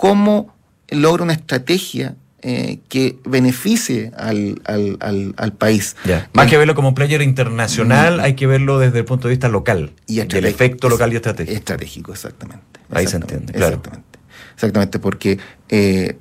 cómo 0.00 0.56
logra 0.88 1.24
una 1.24 1.34
estrategia 1.34 2.16
eh, 2.40 2.78
que 2.88 3.18
beneficie 3.26 4.12
al, 4.16 4.62
al, 4.64 5.34
al, 5.36 5.52
país. 5.52 5.94
Más 6.32 6.46
que 6.46 6.56
verlo 6.56 6.74
como 6.74 6.94
player 6.94 7.20
internacional, 7.20 8.16
mm. 8.16 8.20
hay 8.20 8.34
que 8.34 8.46
verlo 8.46 8.78
desde 8.78 9.00
el 9.00 9.04
punto 9.04 9.28
de 9.28 9.32
vista 9.34 9.50
local. 9.50 9.92
Y 10.06 10.20
el 10.20 10.46
efecto 10.46 10.88
local 10.88 11.12
y 11.12 11.16
estratégico. 11.16 11.54
Estratégico, 11.54 12.12
exactamente. 12.12 12.80
Ahí 12.90 13.06
se 13.06 13.16
entiende, 13.16 13.52
claro. 13.52 13.76
Exactamente. 13.76 14.18
Exactamente, 14.54 14.98
porque 15.00 15.38
eh, 15.68 16.16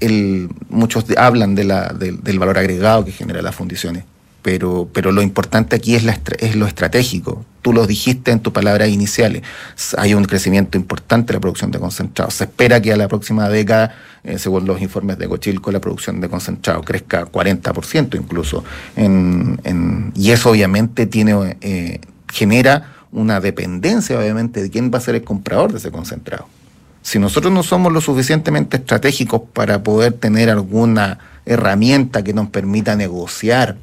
el, 0.00 0.48
muchos 0.68 1.04
hablan 1.16 1.54
de 1.54 1.62
la, 1.62 1.94
del 1.96 2.38
valor 2.40 2.58
agregado 2.58 3.04
que 3.04 3.12
genera 3.12 3.40
las 3.40 3.54
fundiciones 3.54 4.02
pero, 4.42 4.88
pero 4.92 5.12
lo 5.12 5.22
importante 5.22 5.76
aquí 5.76 5.94
es, 5.94 6.04
la, 6.04 6.18
es 6.40 6.56
lo 6.56 6.66
estratégico. 6.66 7.44
Tú 7.62 7.72
lo 7.72 7.86
dijiste 7.86 8.32
en 8.32 8.40
tus 8.40 8.52
palabras 8.52 8.88
iniciales. 8.88 9.42
Hay 9.96 10.14
un 10.14 10.24
crecimiento 10.24 10.76
importante 10.76 11.32
en 11.32 11.36
la 11.36 11.40
producción 11.40 11.70
de 11.70 11.78
concentrados. 11.78 12.34
Se 12.34 12.44
espera 12.44 12.82
que 12.82 12.92
a 12.92 12.96
la 12.96 13.06
próxima 13.06 13.48
década, 13.48 13.94
eh, 14.24 14.38
según 14.38 14.66
los 14.66 14.82
informes 14.82 15.16
de 15.18 15.28
Cochilco, 15.28 15.70
la 15.70 15.80
producción 15.80 16.20
de 16.20 16.28
concentrado 16.28 16.82
crezca 16.82 17.24
40% 17.24 18.16
incluso. 18.16 18.64
Y 20.16 20.30
eso 20.32 20.50
obviamente 20.50 21.06
tiene, 21.06 21.56
eh, 21.60 22.00
genera 22.32 22.94
una 23.12 23.40
dependencia, 23.40 24.18
obviamente, 24.18 24.60
de 24.60 24.70
quién 24.70 24.90
va 24.92 24.98
a 24.98 25.02
ser 25.02 25.14
el 25.14 25.22
comprador 25.22 25.70
de 25.70 25.78
ese 25.78 25.92
concentrado. 25.92 26.48
Si 27.02 27.20
nosotros 27.20 27.52
no 27.52 27.62
somos 27.62 27.92
lo 27.92 28.00
suficientemente 28.00 28.76
estratégicos 28.78 29.42
para 29.52 29.82
poder 29.84 30.14
tener 30.14 30.50
alguna 30.50 31.18
herramienta 31.46 32.24
que 32.24 32.32
nos 32.32 32.48
permita 32.48 32.96
negociar 32.96 33.76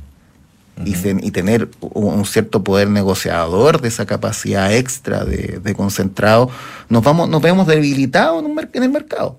y, 0.85 1.31
tener 1.31 1.69
un 1.81 2.25
cierto 2.25 2.63
poder 2.63 2.89
negociador 2.89 3.81
de 3.81 3.87
esa 3.87 4.05
capacidad 4.05 4.73
extra 4.73 5.25
de, 5.25 5.73
concentrado, 5.75 6.49
nos, 6.89 7.03
vamos, 7.03 7.29
nos 7.29 7.41
vemos 7.41 7.67
debilitados 7.67 8.43
en, 8.43 8.83
el 8.83 8.89
mercado. 8.89 9.37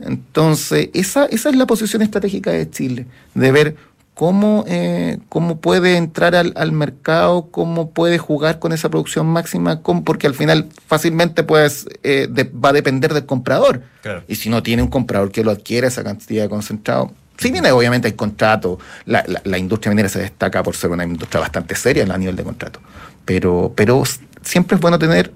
Entonces, 0.00 0.88
esa, 0.94 1.26
esa 1.26 1.50
es 1.50 1.56
la 1.56 1.66
posición 1.66 2.02
estratégica 2.02 2.50
de 2.50 2.68
Chile, 2.70 3.06
de 3.34 3.52
ver 3.52 3.76
cómo, 4.14 4.64
eh, 4.68 5.18
cómo 5.28 5.60
puede 5.60 5.96
entrar 5.96 6.34
al, 6.34 6.72
mercado, 6.72 7.48
cómo 7.50 7.90
puede 7.90 8.18
jugar 8.18 8.58
con 8.58 8.72
esa 8.72 8.88
producción 8.88 9.26
máxima, 9.26 9.80
porque 9.80 10.26
al 10.26 10.34
final 10.34 10.68
fácilmente 10.86 11.42
pues, 11.42 11.86
eh, 12.02 12.28
va 12.52 12.70
a 12.70 12.72
depender 12.74 13.14
del 13.14 13.26
comprador. 13.26 13.82
Y 14.28 14.34
si 14.36 14.48
no 14.48 14.62
tiene 14.62 14.82
un 14.82 14.88
comprador 14.88 15.30
que 15.30 15.44
lo 15.44 15.50
adquiera 15.50 15.88
esa 15.88 16.04
cantidad 16.04 16.42
de 16.42 16.48
concentrado, 16.48 17.12
si 17.40 17.50
bien 17.50 17.64
obviamente 17.66 18.06
hay 18.06 18.12
contrato, 18.12 18.78
la, 19.06 19.24
la, 19.44 19.58
industria 19.58 19.90
minera 19.90 20.10
se 20.10 20.20
destaca 20.20 20.62
por 20.62 20.76
ser 20.76 20.90
una 20.90 21.04
industria 21.04 21.40
bastante 21.40 21.74
seria 21.74 22.04
a 22.04 22.18
nivel 22.18 22.36
de 22.36 22.44
contrato, 22.44 22.80
pero, 23.24 23.72
pero 23.74 24.02
siempre 24.42 24.74
es 24.74 24.80
bueno 24.80 24.98
tener 24.98 25.32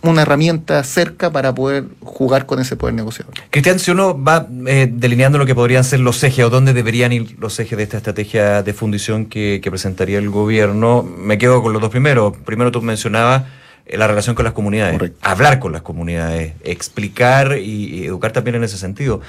una 0.00 0.22
herramienta 0.22 0.82
cerca 0.82 1.30
para 1.30 1.54
poder 1.54 1.84
jugar 2.00 2.46
con 2.46 2.60
ese 2.60 2.76
poder 2.76 2.94
negociador. 2.94 3.34
Cristian, 3.50 3.78
si 3.78 3.90
uno 3.90 4.20
va 4.20 4.48
eh, 4.66 4.88
delineando 4.90 5.38
lo 5.38 5.44
que 5.46 5.54
podrían 5.54 5.84
ser 5.84 6.00
los 6.00 6.24
ejes 6.24 6.46
o 6.46 6.50
dónde 6.50 6.72
deberían 6.72 7.12
ir 7.12 7.36
los 7.38 7.60
ejes 7.60 7.76
de 7.76 7.84
esta 7.84 7.98
estrategia 7.98 8.62
de 8.62 8.72
fundición 8.72 9.26
que, 9.26 9.60
que 9.62 9.70
presentaría 9.70 10.18
el 10.18 10.30
gobierno, 10.30 11.02
me 11.02 11.36
quedo 11.36 11.62
con 11.62 11.74
los 11.74 11.80
dos 11.82 11.90
primeros. 11.90 12.36
Primero 12.38 12.72
tú 12.72 12.82
mencionabas 12.82 13.44
eh, 13.84 13.98
la 13.98 14.06
relación 14.06 14.36
con 14.36 14.44
las 14.44 14.54
comunidades, 14.54 15.12
hablar 15.22 15.58
con 15.58 15.72
las 15.72 15.82
comunidades, 15.82 16.54
explicar 16.62 17.58
y, 17.58 18.06
educar 18.06 18.32
también 18.32 18.54
en 18.56 18.64
ese 18.64 18.78
sentido. 18.78 19.20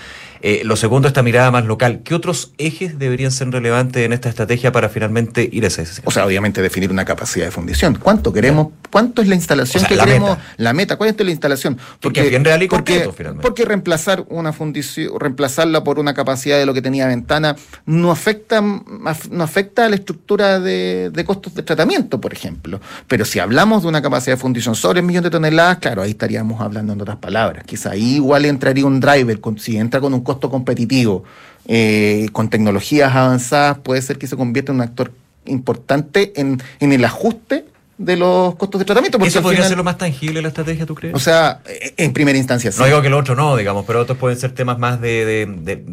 Eh, 0.45 0.63
lo 0.65 0.75
segundo, 0.75 1.07
esta 1.07 1.23
mirada 1.23 1.51
más 1.51 1.65
local. 1.65 2.01
¿Qué 2.03 2.13
otros 2.13 2.51
ejes 2.57 2.99
deberían 2.99 3.31
ser 3.31 3.49
relevantes 3.49 4.05
en 4.05 4.11
esta 4.11 4.27
estrategia 4.27 4.73
para 4.73 4.89
finalmente 4.89 5.47
ir 5.49 5.63
a 5.63 5.67
ese 5.67 5.85
O 6.03 6.11
sea, 6.11 6.25
obviamente 6.25 6.61
definir 6.61 6.91
una 6.91 7.05
capacidad 7.05 7.45
de 7.45 7.51
fundición. 7.51 7.95
¿Cuánto 7.95 8.33
queremos? 8.33 8.67
¿Cuánto 8.93 9.23
es 9.23 9.27
la 9.27 9.33
instalación 9.35 9.83
que 9.85 9.97
queremos? 9.97 10.37
La 10.57 10.73
meta, 10.73 10.97
¿cuál 10.97 11.09
es 11.09 11.19
la 11.19 11.31
instalación? 11.31 11.79
Porque, 11.99 12.21
bien 12.29 12.45
real 12.45 12.61
y 12.61 12.67
porque, 12.67 13.09
porque 13.41 13.65
reemplazar 13.65 14.25
una 14.29 14.53
fundición, 14.53 15.19
reemplazarla 15.19 15.83
por 15.83 15.97
una 15.97 16.13
capacidad 16.13 16.59
de 16.59 16.65
lo 16.65 16.73
que 16.73 16.81
tenía 16.83 17.07
ventana, 17.07 17.55
no 17.85 18.11
afecta, 18.11 18.61
no 18.61 19.43
afecta 19.43 19.85
a 19.85 19.89
la 19.89 19.95
estructura 19.95 20.59
de, 20.59 21.09
de 21.11 21.25
costos 21.25 21.55
de 21.55 21.63
tratamiento, 21.63 22.21
por 22.21 22.33
ejemplo. 22.33 22.79
Pero 23.07 23.25
si 23.25 23.39
hablamos 23.39 23.81
de 23.81 23.87
una 23.87 24.01
capacidad 24.01 24.35
de 24.35 24.41
fundición 24.41 24.75
sobre 24.75 24.99
un 24.99 25.07
millón 25.07 25.23
de 25.23 25.31
toneladas, 25.31 25.79
claro, 25.79 26.01
ahí 26.01 26.11
estaríamos 26.11 26.61
hablando 26.61 26.93
en 26.93 27.01
otras 27.01 27.17
palabras. 27.17 27.63
Quizá 27.65 27.91
ahí 27.91 28.15
igual 28.15 28.45
entraría 28.45 28.85
un 28.85 28.99
driver, 28.99 29.39
si 29.57 29.77
entra 29.77 30.01
con 30.01 30.13
un 30.13 30.21
costo 30.21 30.33
costo 30.33 30.49
competitivo, 30.49 31.23
eh, 31.67 32.27
con 32.31 32.49
tecnologías 32.49 33.15
avanzadas, 33.15 33.77
puede 33.79 34.01
ser 34.01 34.17
que 34.17 34.27
se 34.27 34.35
convierta 34.35 34.71
en 34.71 34.77
un 34.77 34.81
actor 34.81 35.11
importante 35.45 36.33
en, 36.35 36.59
el 36.79 37.05
ajuste 37.05 37.65
de 37.97 38.17
los 38.17 38.55
costos 38.55 38.79
de 38.79 38.85
tratamiento. 38.85 39.17
Porque 39.17 39.29
¿Eso 39.29 39.41
podría 39.41 39.67
ser 39.67 39.77
lo 39.77 39.83
más 39.83 39.97
tangible 39.97 40.41
la 40.41 40.47
estrategia, 40.49 40.85
tú 40.85 40.95
crees? 40.95 41.15
O 41.15 41.19
sea, 41.19 41.61
en 41.97 42.13
primera 42.13 42.37
instancia 42.37 42.71
sí. 42.71 42.79
No 42.79 42.85
digo 42.85 43.01
que 43.01 43.09
lo 43.09 43.17
otro 43.17 43.35
no, 43.35 43.55
digamos, 43.55 43.85
pero 43.85 43.99
otros 43.99 44.17
pueden 44.17 44.37
ser 44.37 44.51
temas 44.51 44.79
más 44.79 44.99
de, 45.01 45.25
de, 45.25 45.45
de 45.45 45.85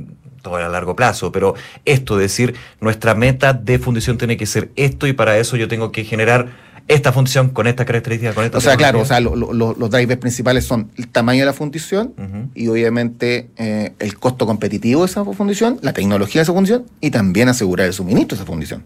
todo 0.43 0.57
a 0.57 0.69
largo 0.69 0.97
plazo, 0.97 1.33
pero 1.33 1.55
esto, 1.85 2.17
decir, 2.17 2.55
nuestra 2.81 3.15
meta 3.15 3.53
de 3.53 3.79
fundición 3.79 4.19
tiene 4.19 4.37
que 4.37 4.47
ser 4.47 4.71
esto 4.77 5.07
y 5.07 5.13
para 5.13 5.39
eso 5.39 5.57
yo 5.57 5.69
tengo 5.69 5.93
que 5.93 6.05
generar 6.05 6.49
esta 6.89 7.13
función 7.13 7.51
con 7.51 7.69
esta 7.69 7.85
característica, 7.85 8.35
con 8.35 8.45
esta 8.45 8.59
O 8.59 8.61
sea, 8.61 8.77
claro, 8.77 9.01
o 9.01 9.05
sea, 9.05 9.21
los 9.21 9.91
drivers 9.91 10.21
principales 10.21 10.65
son 10.65 10.91
el 10.97 11.07
tamaño 11.07 11.41
de 11.41 11.47
la 11.47 11.53
fundición 11.53 12.51
y 12.55 12.67
obviamente 12.69 13.51
eh, 13.57 13.93
el 13.99 14.19
costo 14.19 14.47
competitivo 14.47 15.03
de 15.03 15.07
esa 15.07 15.25
fundición, 15.25 15.79
la 15.83 15.93
tecnología 15.93 16.41
de 16.41 16.43
esa 16.45 16.53
fundición 16.53 16.87
y 17.01 17.11
también 17.11 17.49
asegurar 17.49 17.87
el 17.87 17.93
suministro 17.93 18.37
de 18.37 18.43
esa 18.43 18.47
fundición. 18.47 18.83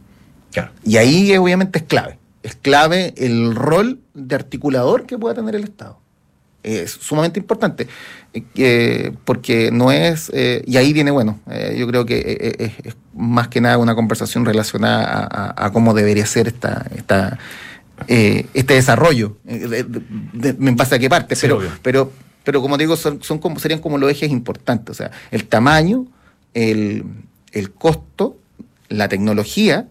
Claro. 0.52 0.70
Y 0.84 0.98
ahí 0.98 1.34
obviamente 1.36 1.78
es 1.78 1.84
clave. 1.84 2.18
Es 2.44 2.54
clave 2.54 3.12
el 3.16 3.56
rol 3.56 3.98
de 4.14 4.36
articulador 4.36 5.06
que 5.06 5.18
pueda 5.18 5.34
tener 5.34 5.56
el 5.56 5.64
Estado. 5.64 5.98
Es 6.62 6.92
sumamente 6.92 7.40
importante, 7.40 7.88
eh, 8.54 9.12
porque 9.24 9.70
no 9.70 9.90
es, 9.90 10.30
eh, 10.32 10.62
y 10.66 10.76
ahí 10.78 10.92
viene, 10.92 11.10
bueno, 11.10 11.40
yo 11.76 11.86
creo 11.86 12.06
que 12.06 12.56
es, 12.58 12.96
más 13.12 13.48
que 13.48 13.60
nada 13.60 13.76
una 13.76 13.94
conversación 13.94 14.46
relacionada 14.46 15.28
a, 15.30 15.66
a 15.66 15.72
cómo 15.72 15.92
debería 15.92 16.24
ser 16.24 16.48
esta, 16.48 16.86
esta, 16.96 17.38
eh, 18.08 18.46
este 18.54 18.74
desarrollo, 18.74 19.36
eh, 19.46 19.84
me 20.58 20.74
pasa 20.74 20.96
a 20.96 20.98
qué 20.98 21.08
parte, 21.08 21.36
pero, 21.40 21.60
pero, 21.80 22.12
pero 22.42 22.60
como 22.60 22.76
digo, 22.76 22.96
son, 22.96 23.22
son 23.22 23.38
como, 23.38 23.58
serían 23.60 23.80
como 23.80 23.98
los 23.98 24.10
ejes 24.10 24.30
importantes, 24.30 24.90
o 24.90 24.94
sea, 24.94 25.12
el 25.30 25.46
tamaño, 25.46 26.06
el, 26.54 27.04
el 27.52 27.70
costo, 27.70 28.36
la 28.88 29.08
tecnología 29.08 29.86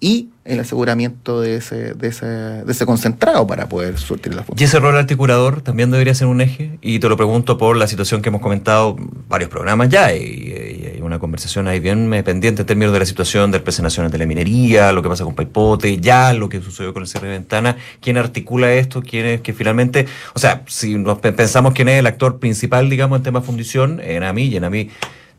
y 0.00 0.30
el 0.46 0.58
aseguramiento 0.58 1.40
de 1.42 1.56
ese, 1.56 1.94
de 1.94 2.08
ese, 2.08 2.26
de 2.26 2.72
ese 2.72 2.86
concentrado 2.86 3.46
para 3.46 3.68
poder 3.68 3.98
surtir 3.98 4.34
la 4.34 4.42
función. 4.42 4.60
¿Y 4.60 4.64
ese 4.64 4.80
rol 4.80 4.96
articulador 4.96 5.60
también 5.60 5.90
debería 5.90 6.14
ser 6.14 6.26
un 6.26 6.40
eje? 6.40 6.78
Y 6.80 6.98
te 6.98 7.08
lo 7.08 7.16
pregunto 7.16 7.58
por 7.58 7.76
la 7.76 7.86
situación 7.86 8.22
que 8.22 8.30
hemos 8.30 8.40
comentado 8.40 8.96
varios 9.28 9.50
programas 9.50 9.90
ya, 9.90 10.14
y, 10.14 10.90
hay 10.94 11.00
una 11.02 11.18
conversación 11.18 11.68
ahí 11.68 11.78
bien 11.78 12.10
pendiente 12.24 12.62
en 12.62 12.66
términos 12.66 12.92
de 12.92 12.98
la 12.98 13.06
situación 13.06 13.50
del 13.50 13.62
precio 13.62 13.82
nacional 13.82 14.10
de 14.10 14.18
la 14.18 14.26
minería, 14.26 14.92
lo 14.92 15.02
que 15.02 15.08
pasa 15.08 15.24
con 15.24 15.34
Paipote, 15.34 15.98
ya 15.98 16.32
lo 16.32 16.48
que 16.48 16.60
sucedió 16.60 16.92
con 16.94 17.02
el 17.02 17.08
cierre 17.08 17.28
de 17.28 17.34
ventana, 17.34 17.76
quién 18.00 18.16
articula 18.16 18.72
esto, 18.72 19.02
quién 19.02 19.26
es 19.26 19.40
que 19.42 19.52
finalmente, 19.52 20.06
o 20.34 20.38
sea, 20.38 20.62
si 20.66 20.96
nos 20.96 21.18
pensamos 21.18 21.74
quién 21.74 21.88
es 21.88 21.98
el 21.98 22.06
actor 22.06 22.38
principal, 22.38 22.88
digamos, 22.88 23.18
en 23.18 23.22
tema 23.22 23.42
fundición, 23.42 24.00
en 24.02 24.22
a 24.22 24.32
mí 24.32 24.44
y 24.44 24.56
en 24.56 24.64
a 24.64 24.70
mí 24.70 24.88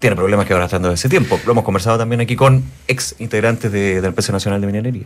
tiene 0.01 0.15
problemas 0.15 0.47
que 0.47 0.53
ahora 0.53 0.65
están 0.65 0.81
desde 0.81 0.95
ese 0.95 1.09
tiempo. 1.09 1.39
Lo 1.45 1.51
hemos 1.51 1.63
conversado 1.63 1.99
también 1.99 2.21
aquí 2.21 2.35
con 2.35 2.63
ex 2.87 3.15
integrantes 3.19 3.71
de, 3.71 4.01
del 4.01 4.13
Precio 4.15 4.33
Nacional 4.33 4.59
de 4.59 4.65
Minería. 4.67 5.05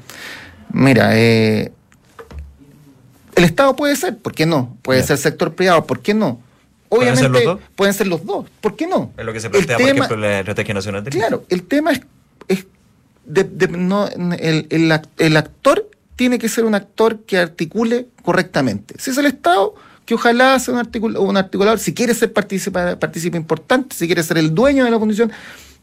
Mira, 0.72 1.10
eh, 1.18 1.74
el 3.36 3.44
Estado 3.44 3.76
puede 3.76 3.98
ser, 3.98 4.18
¿por 4.18 4.34
qué 4.34 4.46
no? 4.46 4.78
Puede 4.82 5.04
ser 5.04 5.18
sector 5.18 5.54
privado, 5.54 5.86
¿por 5.86 6.00
qué 6.00 6.14
no? 6.14 6.40
Obviamente 6.88 6.88
¿Pueden 6.88 7.18
ser, 7.18 7.32
los 7.32 7.44
dos? 7.44 7.60
pueden 7.76 7.94
ser 7.94 8.08
los 8.08 8.26
dos, 8.26 8.46
¿por 8.62 8.78
qué 8.78 8.88
no? 8.88 9.12
Es 9.18 9.26
lo 9.26 9.34
que 9.34 9.42
se 9.42 9.50
plantea, 9.50 9.78
por 9.78 9.90
ejemplo, 9.90 10.16
en 10.16 10.22
la 10.22 10.40
Estrategia 10.40 10.74
Nacional 10.74 11.04
de 11.04 11.12
Claro, 11.12 11.44
el 11.50 11.64
tema 11.64 11.92
es, 11.92 12.02
es 12.48 12.66
no, 13.72 14.08
el, 14.08 14.68
el, 14.70 15.02
el 15.18 15.38
actor 15.38 15.90
tiene 16.16 16.40
que 16.40 16.48
ser 16.48 16.64
un 16.64 16.74
actor 16.74 17.20
que 17.26 17.38
articule 17.38 18.08
correctamente. 18.24 18.96
Si 18.98 19.12
es 19.12 19.18
el 19.18 19.26
Estado, 19.26 19.76
que 20.06 20.14
ojalá 20.14 20.58
sea 20.60 20.74
un, 20.74 20.80
articulador, 21.38 21.80
si 21.80 21.94
quiere 21.94 22.14
ser 22.14 22.32
partícipe 22.32 23.38
importante, 23.38 23.96
si 23.96 24.06
quiere 24.06 24.24
ser 24.24 24.38
el 24.38 24.54
dueño 24.54 24.86
de 24.86 24.92
la 24.92 25.00
fundición, 25.00 25.32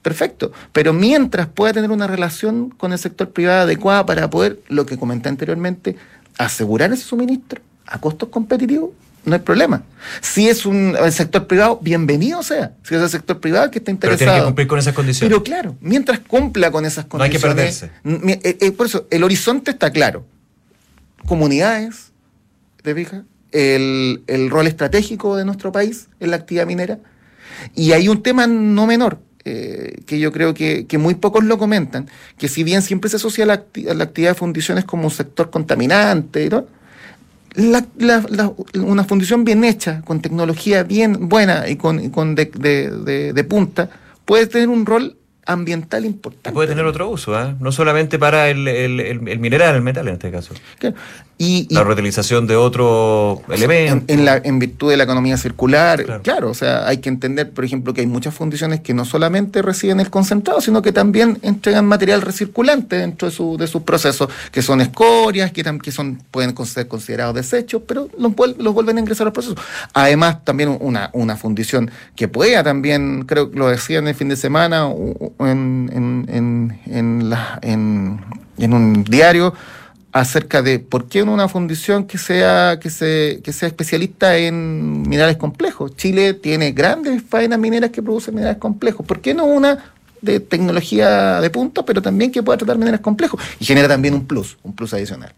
perfecto. 0.00 0.52
Pero 0.73 0.93
mientras 0.93 1.49
pueda 1.49 1.73
tener 1.73 1.91
una 1.91 2.07
relación 2.07 2.71
con 2.71 2.93
el 2.93 2.99
sector 2.99 3.31
privado 3.31 3.62
adecuada 3.62 4.07
para 4.07 4.31
poder, 4.31 4.61
lo 4.69 4.87
que 4.87 4.97
comenté 4.97 5.29
anteriormente, 5.29 5.97
asegurar 6.38 6.93
ese 6.93 7.02
suministro 7.02 7.61
a 7.87 8.00
costos 8.00 8.29
competitivos, 8.29 8.91
no 9.25 9.35
hay 9.35 9.41
problema. 9.41 9.85
Si 10.21 10.49
es 10.49 10.67
un 10.67 10.97
el 10.99 11.12
sector 11.12 11.47
privado, 11.47 11.79
bienvenido 11.81 12.43
sea. 12.43 12.73
Si 12.83 12.95
es 12.95 13.02
el 13.02 13.09
sector 13.09 13.38
privado 13.38 13.71
que 13.71 13.79
está 13.79 13.93
interesado. 13.93 14.19
Pero 14.19 14.31
tiene 14.31 14.41
que 14.41 14.47
cumplir 14.47 14.67
con 14.67 14.79
esas 14.81 14.95
condiciones. 14.95 15.31
Pero 15.31 15.45
claro, 15.45 15.76
mientras 15.81 16.21
cumpla 16.21 16.71
con 16.73 16.85
esas 16.85 17.05
condiciones. 17.05 17.43
No 17.43 17.49
hay 17.49 17.55
que 17.55 18.21
perderse. 18.21 18.49
Eh, 18.49 18.59
eh, 18.61 18.73
por 18.73 18.87
eso, 18.87 19.07
el 19.11 19.23
horizonte 19.23 19.71
está 19.71 19.91
claro. 19.91 20.25
Comunidades, 21.25 22.11
¿te 22.83 22.95
fijas? 22.97 23.23
El, 23.52 24.50
rol 24.50 24.66
estratégico 24.66 25.37
de 25.37 25.44
nuestro 25.44 25.73
país 25.73 26.09
en 26.21 26.30
la 26.30 26.37
actividad 26.37 26.66
minera. 26.66 26.99
Y 27.75 27.92
hay 27.92 28.09
un 28.09 28.23
tema 28.23 28.47
no 28.47 28.87
menor, 28.87 29.21
eh, 29.44 30.02
que 30.06 30.18
yo 30.18 30.32
creo 30.32 30.54
que, 30.54 30.87
muy 30.99 31.14
pocos 31.14 31.44
lo 31.44 31.59
comentan, 31.59 32.09
que 32.38 32.49
si 32.49 32.64
bien 32.64 32.82
siempre 32.82 33.11
se 33.11 33.16
asocia 33.16 33.47
la, 33.47 33.64
la 33.75 34.04
actividad 34.04 34.32
de 34.32 34.35
fundiciones 34.35 34.85
como 34.85 35.04
un 35.04 35.11
sector 35.11 35.50
contaminante, 35.50 36.49
una 38.75 39.04
fundición 39.04 39.44
bien 39.44 39.64
hecha, 39.64 40.02
con 40.02 40.21
tecnología 40.21 40.82
bien 40.82 41.28
buena 41.28 41.68
y 41.68 41.76
con, 41.76 42.11
con 42.11 42.35
de, 42.35 42.47
de, 42.47 43.44
punta, 43.44 43.90
puede 44.25 44.47
tener 44.47 44.68
un 44.68 44.87
rol 44.87 45.16
ambiental 45.47 46.05
importante. 46.05 46.53
Puede 46.53 46.69
tener 46.69 46.85
otro 46.85 47.09
uso, 47.09 47.39
¿eh? 47.41 47.55
no 47.59 47.73
solamente 47.73 48.19
para 48.19 48.49
el, 48.49 48.69
el, 48.69 49.01
el, 49.01 49.39
mineral, 49.39 49.75
el 49.75 49.83
metal 49.83 50.07
en 50.09 50.15
este 50.15 50.31
caso. 50.31 50.55
Y, 51.39 51.67
la 51.75 51.83
reutilización 51.83 52.47
de 52.47 52.55
otro 52.55 53.43
elemento. 53.51 54.05
En, 54.07 54.25
la, 54.25 54.37
en 54.37 54.61
virtud 54.61 54.91
de 54.91 54.97
la 54.97 55.03
economía 55.05 55.37
circular, 55.37 56.21
claro. 56.23 56.51
o 56.51 56.55
sea, 56.55 56.87
hay 56.87 56.99
que 56.99 57.09
entender, 57.09 57.51
por 57.51 57.65
ejemplo, 57.65 57.93
que 57.93 58.03
hay 58.03 58.07
muchas 58.07 58.33
fundiciones 58.33 58.81
que 58.81 58.95
no 58.95 59.05
solamente 59.05 59.61
reciben 59.61 59.99
el 59.99 60.09
concentrado, 60.09 60.61
sino 60.61 60.83
que 60.83 60.93
también 60.93 61.39
entregan 61.43 61.85
material 61.87 62.23
recirculante 62.23 62.97
dentro 62.97 63.29
de, 63.29 63.35
su, 63.35 63.57
de 63.57 63.67
sus 63.67 63.83
procesos, 63.83 64.29
que 64.53 64.63
son 64.63 64.81
escorias, 64.81 65.51
que, 65.51 65.65
que 65.83 65.91
son, 65.91 66.23
pueden 66.31 66.55
ser 66.65 66.87
considerados 66.87 67.35
desechos, 67.35 67.83
pero 67.89 68.09
los, 68.17 68.33
los 68.59 68.75
vuelven 68.75 68.99
a 68.99 69.01
ingresar 69.01 69.27
al 69.27 69.33
proceso. 69.33 69.57
Además, 69.95 70.45
también 70.45 70.77
una, 70.81 71.11
una 71.13 71.37
fundición 71.37 71.91
que 72.15 72.29
pueda 72.29 72.63
también, 72.63 73.25
creo 73.25 73.51
que 73.51 73.59
lo 73.59 73.69
decían 73.69 74.07
el 74.07 74.15
fin 74.15 74.29
de 74.29 74.37
semana, 74.37 74.87
en, 75.39 76.27
en, 76.29 76.81
en, 76.87 77.31
la, 77.31 77.59
en, 77.62 78.21
en 78.59 78.73
un 78.73 79.05
diario 79.05 79.55
acerca 80.12 80.61
de 80.61 80.79
por 80.79 81.09
qué 81.09 81.23
una 81.23 81.49
fundición 81.49 82.05
que 82.05 82.19
sea, 82.19 82.79
que, 82.79 82.91
se, 82.91 83.41
que 83.43 83.53
sea 83.53 83.69
especialista 83.69 84.37
en 84.37 85.03
minerales 85.03 85.39
complejos. 85.39 85.97
Chile 85.97 86.35
tiene 86.35 86.73
grandes 86.73 87.23
faenas 87.23 87.59
mineras 87.59 87.91
que 87.91 88.03
producen 88.03 88.35
minerales 88.35 88.61
complejos. 88.61 89.07
¿Por 89.07 89.21
qué 89.21 89.33
no 89.33 89.47
una 89.47 89.93
de 90.21 90.39
tecnología 90.39 91.41
de 91.41 91.51
punta, 91.51 91.83
pero 91.85 92.03
también 92.03 92.31
que 92.31 92.43
pueda 92.43 92.59
tratar 92.59 92.77
minerales 92.77 93.01
complejos? 93.01 93.41
Y 93.59 93.65
genera 93.65 93.89
también 93.89 94.12
un 94.15 94.27
plus, 94.27 94.59
un 94.62 94.75
plus 94.75 94.93
adicional. 94.93 95.33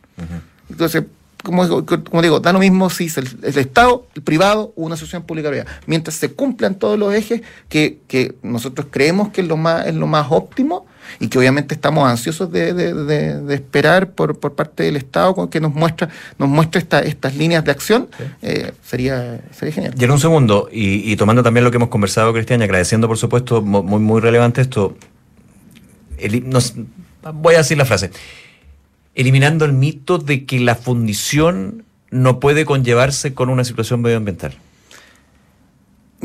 Entonces, 0.69 1.05
como, 1.45 1.87
como, 1.87 2.23
digo, 2.23 2.41
da 2.41 2.53
lo 2.53 2.59
mismo 2.59 2.91
si 2.91 3.05
es 3.05 3.19
el, 3.19 3.29
Estado, 3.45 4.07
el 4.17 4.23
privado 4.23 4.73
o 4.75 4.83
una 4.83 4.95
asociación 4.95 5.23
pública 5.23 5.51
privada. 5.51 5.71
Mientras 5.87 6.17
se 6.17 6.33
cumplan 6.33 6.75
todos 6.75 6.99
los 6.99 7.15
ejes 7.15 7.43
que, 7.69 7.99
que, 8.09 8.35
nosotros 8.43 8.89
creemos 8.91 9.29
que 9.29 9.43
es 9.43 9.47
lo 9.47 9.57
más, 9.57 9.87
es 9.87 9.95
lo 9.95 10.07
más 10.07 10.27
óptimo 10.31 10.87
y 11.21 11.29
que 11.29 11.39
obviamente 11.39 11.75
estamos 11.75 12.09
ansiosos 12.09 12.51
de, 12.51 12.73
de, 12.73 13.55
esperar 13.55 14.11
por, 14.13 14.41
por, 14.41 14.55
parte 14.55 14.85
del 14.85 14.97
Estado 14.97 15.49
que 15.51 15.61
nos 15.61 15.75
muestra, 15.75 16.09
nos 16.39 16.49
muestre 16.49 16.81
esta, 16.81 17.01
estas 17.01 17.37
líneas 17.37 17.63
de 17.65 17.71
acción, 17.71 18.09
eh, 18.43 18.73
sería, 18.83 19.41
sería 19.53 19.75
genial. 19.75 19.95
Y 19.99 20.05
en 20.05 20.11
un 20.11 20.19
segundo, 20.19 20.69
y, 20.73 21.13
y, 21.13 21.17
tomando 21.17 21.43
también 21.43 21.63
lo 21.63 21.71
que 21.71 21.77
hemos 21.77 21.91
conversado, 21.91 22.33
Cristian, 22.33 22.63
y 22.63 22.65
agradeciendo 22.65 23.07
por 23.07 23.19
supuesto, 23.19 23.61
muy, 23.61 24.01
muy 24.01 24.21
relevante 24.21 24.63
esto, 24.63 24.97
nos, 26.45 26.75
voy 27.35 27.55
a 27.55 27.59
decir 27.59 27.77
la 27.77 27.85
frase 27.85 28.11
eliminando 29.15 29.65
el 29.65 29.73
mito 29.73 30.19
de 30.19 30.45
que 30.45 30.61
la 30.61 30.75
fundición 30.75 31.85
no 32.11 32.41
puede 32.41 32.65
conllevarse 32.65 33.35
con 33.35 33.49
una 33.49 33.65
situación 33.65 34.03
medioambiental 34.03 34.57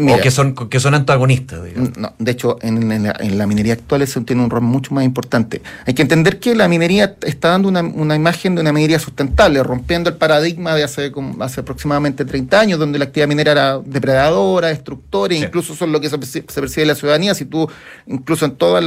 o 0.07 0.21
que 0.21 0.31
son, 0.31 0.53
que 0.53 0.79
son 0.79 0.93
antagonistas. 0.93 1.59
No, 1.97 2.13
de 2.17 2.31
hecho, 2.31 2.57
en, 2.61 3.37
la, 3.37 3.47
minería 3.47 3.73
actual 3.73 4.01
eso 4.01 4.21
tiene 4.21 4.43
un 4.43 4.49
rol 4.49 4.61
mucho 4.61 4.93
más 4.93 5.03
importante. 5.03 5.61
Hay 5.85 5.93
que 5.93 6.01
entender 6.01 6.39
que 6.39 6.55
la 6.55 6.67
minería 6.67 7.15
está 7.21 7.49
dando 7.49 7.69
una, 7.69 8.15
imagen 8.15 8.55
de 8.55 8.61
una 8.61 8.71
minería 8.71 8.99
sustentable, 8.99 9.61
rompiendo 9.63 10.09
el 10.09 10.15
paradigma 10.15 10.75
de 10.75 10.83
hace, 10.83 11.11
hace 11.39 11.61
aproximadamente 11.61 12.25
30 12.25 12.59
años, 12.59 12.79
donde 12.79 12.99
la 12.99 13.05
actividad 13.05 13.27
minera 13.27 13.51
era 13.51 13.79
depredadora, 13.79 14.67
destructora, 14.69 15.35
incluso 15.35 15.75
son 15.75 15.91
lo 15.91 15.99
que 15.99 16.09
se, 16.09 16.17
percibe 16.41 16.83
en 16.83 16.87
la 16.87 16.95
ciudadanía. 16.95 17.35
Si 17.35 17.45
tú, 17.45 17.69
incluso 18.07 18.45
en 18.45 18.51
todas 18.51 18.83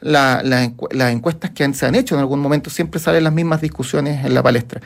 las 0.00 1.10
encuestas 1.10 1.50
que 1.50 1.72
se 1.74 1.86
han 1.86 1.94
hecho 1.94 2.14
en 2.14 2.20
algún 2.20 2.40
momento, 2.40 2.70
siempre 2.70 3.00
salen 3.00 3.24
las 3.24 3.32
mismas 3.32 3.60
discusiones 3.60 4.24
en 4.24 4.34
la 4.34 4.42
palestra 4.42 4.80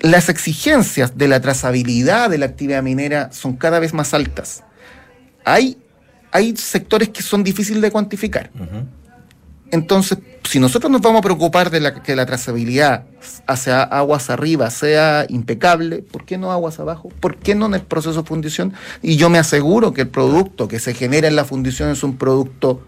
las 0.00 0.28
exigencias 0.28 1.16
de 1.16 1.28
la 1.28 1.40
trazabilidad 1.40 2.30
de 2.30 2.38
la 2.38 2.46
actividad 2.46 2.82
minera 2.82 3.32
son 3.32 3.56
cada 3.56 3.78
vez 3.78 3.94
más 3.94 4.14
altas. 4.14 4.62
Hay, 5.44 5.78
hay 6.32 6.56
sectores 6.56 7.08
que 7.08 7.22
son 7.22 7.42
difíciles 7.42 7.82
de 7.82 7.90
cuantificar. 7.90 8.50
Entonces, 9.70 10.18
si 10.48 10.60
nosotros 10.60 10.92
nos 10.92 11.00
vamos 11.00 11.18
a 11.20 11.22
preocupar 11.22 11.70
de 11.70 11.80
la, 11.80 12.02
que 12.02 12.14
la 12.14 12.24
trazabilidad 12.24 13.04
hacia 13.46 13.82
aguas 13.82 14.30
arriba 14.30 14.70
sea 14.70 15.26
impecable, 15.28 16.02
¿por 16.02 16.24
qué 16.24 16.38
no 16.38 16.52
aguas 16.52 16.78
abajo? 16.78 17.08
¿Por 17.20 17.36
qué 17.36 17.54
no 17.54 17.66
en 17.66 17.74
el 17.74 17.82
proceso 17.82 18.22
de 18.22 18.28
fundición? 18.28 18.74
Y 19.02 19.16
yo 19.16 19.28
me 19.28 19.38
aseguro 19.38 19.92
que 19.92 20.02
el 20.02 20.08
producto 20.08 20.68
que 20.68 20.78
se 20.78 20.94
genera 20.94 21.26
en 21.26 21.36
la 21.36 21.44
fundición 21.44 21.90
es 21.90 22.04
un 22.04 22.16
producto 22.16 22.86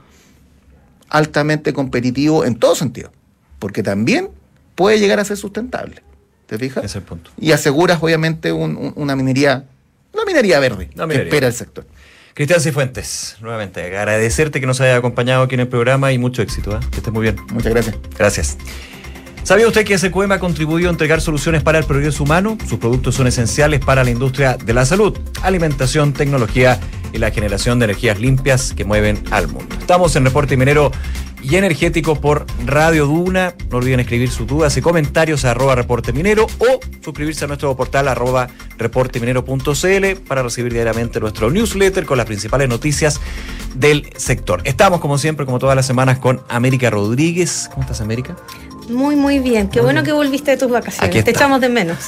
altamente 1.09 1.73
competitivo 1.73 2.45
en 2.45 2.57
todo 2.57 2.75
sentido, 2.75 3.11
porque 3.59 3.83
también 3.83 4.31
puede 4.75 5.01
llegar 5.01 5.19
a 5.19 5.25
ser 5.25 5.37
sustentable. 5.37 6.03
¿Te 6.49 6.59
fijas? 6.59 6.79
Ese 6.79 6.87
es 6.87 6.97
el 6.97 7.03
punto. 7.03 7.31
Y 7.39 7.53
aseguras, 7.53 8.03
obviamente, 8.03 8.53
una 8.53 9.15
minería, 9.17 9.67
una 10.15 10.25
minería 10.25 10.59
verde 10.59 10.89
que 10.89 11.15
espera 11.15 11.47
el 11.47 11.53
sector. 11.53 11.87
Cristian 12.33 12.61
Cifuentes, 12.61 13.37
nuevamente, 13.43 13.85
agradecerte 13.85 14.59
que 14.59 14.67
nos 14.67 14.81
haya 14.81 14.97
acompañado 14.97 15.43
aquí 15.43 15.57
en 15.57 15.61
el 15.61 15.69
programa 15.69 16.11
y 16.11 16.17
mucho 16.19 16.41
éxito. 16.41 16.75
¿eh? 16.75 16.81
Que 16.91 16.99
estés 16.99 17.13
muy 17.13 17.23
bien. 17.23 17.37
Muchas 17.53 17.73
gracias. 17.73 17.97
Gracias. 18.17 18.59
¿Sabía 19.49 19.67
usted 19.67 19.87
que 19.87 19.97
SQM 19.97 20.31
ha 20.33 20.39
contribuido 20.39 20.91
a 20.91 20.93
entregar 20.93 21.23
soluciones 21.23 21.63
para 21.63 21.79
el 21.79 21.87
progreso 21.87 22.23
humano? 22.23 22.59
Sus 22.69 22.79
productos 22.79 23.15
son 23.15 23.29
esenciales 23.29 23.81
para 23.81 24.05
la 24.05 24.11
industria 24.11 24.59
de 24.59 24.75
la 24.75 24.85
salud, 24.85 25.19
alimentación, 25.43 26.13
tecnología 26.13 26.79
y 27.15 27.19
la 27.19 27.31
generación 27.31 27.79
de 27.79 27.87
energías 27.87 28.21
limpias 28.21 28.75
que 28.75 28.85
mueven 28.85 29.25
al 29.31 29.49
mundo. 29.49 29.75
Estamos 29.81 30.15
en 30.17 30.27
Reporte 30.27 30.55
Minero 30.59 30.93
y 31.43 31.57
Energético 31.57 32.21
por 32.21 32.45
Radio 32.67 33.07
Duna. 33.07 33.55
No 33.71 33.79
olviden 33.79 34.01
escribir 34.01 34.31
sus 34.31 34.47
dudas 34.47 34.77
y 34.77 34.83
comentarios 34.83 35.47
a 35.47 35.53
arroba 35.53 35.75
reporte 35.75 36.13
minero 36.13 36.47
o 36.59 36.79
suscribirse 37.03 37.47
a 37.47 37.49
nuestro 37.49 37.75
portal 37.75 38.09
arroba 38.09 38.49
reporteminero.cl 38.77 40.21
para 40.29 40.43
recibir 40.43 40.75
diariamente 40.75 41.21
nuestro 41.21 41.51
newsletter 41.51 42.05
con 42.05 42.19
las 42.19 42.27
principales 42.27 42.69
noticias 42.69 43.19
del 43.75 44.11
sector. 44.15 44.61
Estamos 44.65 45.01
como 45.01 45.17
siempre, 45.17 45.47
como 45.47 45.59
todas 45.59 45.75
las 45.75 45.87
semanas, 45.87 46.19
con 46.19 46.43
América 46.51 46.91
Rodríguez. 46.91 47.71
¿Cómo 47.71 47.81
estás, 47.81 48.03
América? 48.03 48.37
Muy, 48.89 49.17
muy 49.17 49.39
bien. 49.39 49.69
Qué 49.69 49.81
bueno 49.81 50.03
que 50.03 50.13
volviste 50.13 50.53
de 50.53 50.57
tus 50.57 50.71
vacaciones. 50.71 51.25
Te 51.25 51.31
echamos 51.31 51.61
de 51.61 51.69
menos. 51.69 51.99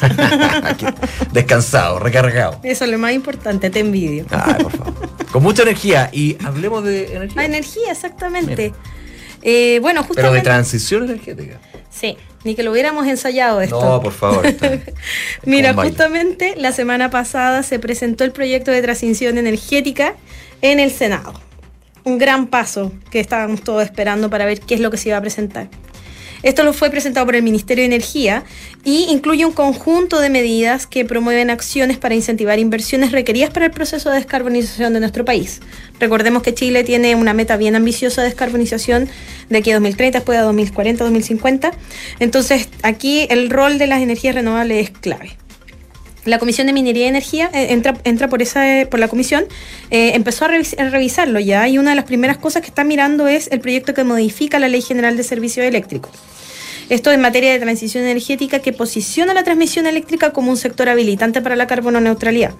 Descansado, 1.32 1.98
recargado. 1.98 2.60
Eso 2.62 2.84
es 2.84 2.90
lo 2.90 2.98
más 2.98 3.12
importante, 3.12 3.70
te 3.70 3.80
envidio. 3.80 4.24
por 4.26 4.72
favor. 4.72 5.10
Con 5.30 5.42
mucha 5.42 5.62
energía. 5.62 6.10
Y 6.12 6.36
hablemos 6.44 6.84
de 6.84 7.14
energía. 7.16 7.42
Ah, 7.42 7.44
energía, 7.44 7.92
exactamente. 7.92 8.72
Eh, 9.42 9.78
bueno, 9.80 10.02
justamente. 10.02 10.22
Pero 10.22 10.32
de 10.32 10.40
transición 10.40 11.04
energética. 11.04 11.60
Sí, 11.90 12.16
ni 12.44 12.54
que 12.54 12.62
lo 12.62 12.72
hubiéramos 12.72 13.06
ensayado 13.06 13.60
esto. 13.60 13.80
No, 13.80 14.00
por 14.00 14.12
favor. 14.12 14.46
Mira, 15.44 15.74
justamente 15.74 16.54
la 16.56 16.72
semana 16.72 17.10
pasada 17.10 17.62
se 17.62 17.78
presentó 17.78 18.24
el 18.24 18.32
proyecto 18.32 18.70
de 18.70 18.82
transición 18.82 19.38
energética 19.38 20.14
en 20.62 20.80
el 20.80 20.90
Senado. 20.90 21.32
Un 22.04 22.18
gran 22.18 22.46
paso 22.46 22.92
que 23.10 23.20
estábamos 23.20 23.62
todos 23.62 23.82
esperando 23.82 24.30
para 24.30 24.46
ver 24.46 24.60
qué 24.60 24.74
es 24.74 24.80
lo 24.80 24.90
que 24.90 24.96
se 24.96 25.10
iba 25.10 25.18
a 25.18 25.20
presentar. 25.20 25.68
Esto 26.42 26.64
lo 26.64 26.72
fue 26.72 26.90
presentado 26.90 27.26
por 27.26 27.36
el 27.36 27.42
Ministerio 27.42 27.82
de 27.82 27.86
Energía 27.86 28.44
y 28.84 29.06
incluye 29.10 29.44
un 29.44 29.52
conjunto 29.52 30.20
de 30.20 30.30
medidas 30.30 30.86
que 30.86 31.04
promueven 31.04 31.50
acciones 31.50 31.98
para 31.98 32.14
incentivar 32.14 32.58
inversiones 32.58 33.12
requeridas 33.12 33.50
para 33.50 33.66
el 33.66 33.72
proceso 33.72 34.08
de 34.10 34.16
descarbonización 34.16 34.94
de 34.94 35.00
nuestro 35.00 35.24
país. 35.24 35.60
Recordemos 35.98 36.42
que 36.42 36.54
Chile 36.54 36.82
tiene 36.82 37.14
una 37.14 37.34
meta 37.34 37.56
bien 37.56 37.76
ambiciosa 37.76 38.22
de 38.22 38.28
descarbonización 38.28 39.08
de 39.50 39.58
aquí 39.58 39.70
a 39.70 39.74
2030, 39.74 40.18
después 40.18 40.38
a 40.38 40.42
2040, 40.42 41.04
2050. 41.04 41.72
Entonces, 42.20 42.68
aquí 42.82 43.26
el 43.28 43.50
rol 43.50 43.78
de 43.78 43.86
las 43.86 44.00
energías 44.00 44.34
renovables 44.34 44.88
es 44.88 44.90
clave 44.90 45.36
la 46.30 46.38
Comisión 46.38 46.66
de 46.66 46.72
Minería 46.72 47.06
y 47.06 47.08
Energía 47.08 47.50
eh, 47.52 47.68
entra, 47.70 47.96
entra 48.04 48.28
por 48.28 48.40
esa 48.40 48.86
por 48.90 49.00
la 49.00 49.08
comisión, 49.08 49.44
eh, 49.90 50.12
empezó 50.14 50.46
a, 50.46 50.48
revisarlo 50.48 51.40
ya 51.40 51.68
y 51.68 51.78
una 51.78 51.90
de 51.90 51.96
las 51.96 52.04
primeras 52.04 52.38
cosas 52.38 52.62
que 52.62 52.68
está 52.68 52.84
mirando 52.84 53.28
es 53.28 53.48
el 53.50 53.60
proyecto 53.60 53.94
que 53.94 54.04
modifica 54.04 54.58
la 54.58 54.68
Ley 54.68 54.82
General 54.82 55.16
de 55.16 55.24
Servicios 55.24 55.66
Eléctricos. 55.66 56.12
Esto 56.88 57.12
en 57.12 57.20
materia 57.20 57.52
de 57.52 57.58
transición 57.60 58.04
energética 58.04 58.60
que 58.60 58.72
posiciona 58.72 59.34
la 59.34 59.44
transmisión 59.44 59.86
eléctrica 59.86 60.32
como 60.32 60.50
un 60.50 60.56
sector 60.56 60.88
habilitante 60.88 61.40
para 61.40 61.54
la 61.54 61.66
carbono 61.66 62.00
neutralidad. 62.00 62.52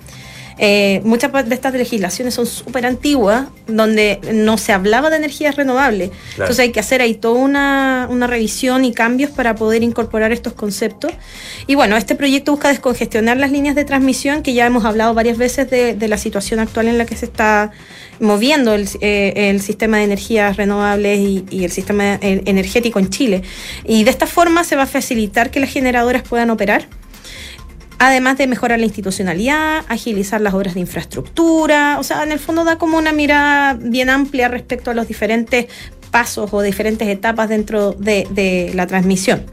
Eh, 0.63 1.01
muchas 1.05 1.33
de 1.49 1.55
estas 1.55 1.73
legislaciones 1.73 2.35
son 2.35 2.45
súper 2.45 2.85
antiguas, 2.85 3.47
donde 3.67 4.21
no 4.35 4.59
se 4.59 4.75
hablaba 4.75 5.09
de 5.09 5.17
energías 5.17 5.57
renovables. 5.57 6.11
Entonces 6.33 6.59
hay 6.59 6.71
que 6.71 6.81
hacer 6.81 7.01
ahí 7.01 7.15
toda 7.15 7.41
una, 7.41 8.27
revisión 8.27 8.85
y 8.85 8.93
cambios 8.93 9.31
para 9.31 9.55
poder 9.55 9.83
incorporar 9.83 10.33
estos 10.33 10.53
conceptos. 10.53 11.13
Y 11.67 11.77
bueno, 11.77 11.97
este 11.97 12.15
proyecto 12.15 12.53
busca 12.53 12.69
descongestionar 12.69 13.39
las 13.39 13.51
líneas 13.51 13.75
de 13.75 13.87
transmisión, 13.87 14.43
que 14.43 14.53
ya 14.53 14.67
hemos 14.67 14.85
hablado 14.85 15.15
varias 15.15 15.39
veces 15.39 15.71
de, 15.71 15.97
la 16.09 16.19
situación 16.19 16.61
actual 16.61 16.89
en 16.89 16.99
la 16.99 17.07
que 17.07 17.17
se 17.17 17.25
está 17.25 17.71
moviendo 18.19 18.75
el, 18.75 18.87
eh, 19.01 19.59
sistema 19.63 19.97
de 19.97 20.05
energías 20.05 20.59
renovables 20.59 21.21
y, 21.21 21.47
y, 21.49 21.65
el 21.65 21.71
sistema 21.71 22.19
energético 22.21 22.99
en 22.99 23.09
Chile. 23.09 23.43
Y 23.87 24.05
de 24.05 24.11
esta 24.11 24.27
forma 24.27 24.63
se 24.65 24.77
va 24.77 24.83
a 24.83 24.87
facilitar 24.87 25.51
que 25.51 25.59
las 25.59 25.71
generadoras 25.71 26.23
puedan 26.23 26.51
operar 26.51 27.00
además 28.01 28.39
de 28.39 28.47
mejorar 28.47 28.79
la 28.79 28.87
institucionalidad, 28.87 29.85
agilizar 29.89 30.41
las 30.41 30.55
obras 30.55 30.73
de 30.73 30.81
infraestructura, 30.81 31.99
o 32.01 32.03
sea, 32.03 32.23
en 32.23 32.33
el 32.33 32.39
fondo 32.39 32.65
da 32.65 32.77
como 32.77 32.97
una 32.97 33.13
mirada 33.13 33.75
bien 33.75 34.09
amplia 34.09 34.49
respecto 34.49 34.91
a 34.91 34.95
los 34.95 35.07
diferentes 35.07 35.67
pasos 36.11 36.49
o 36.53 36.63
diferentes 36.63 37.07
etapas 37.07 37.51
dentro 37.51 37.93
de, 37.93 38.73
la 38.75 38.87
transmisión. 38.87 39.45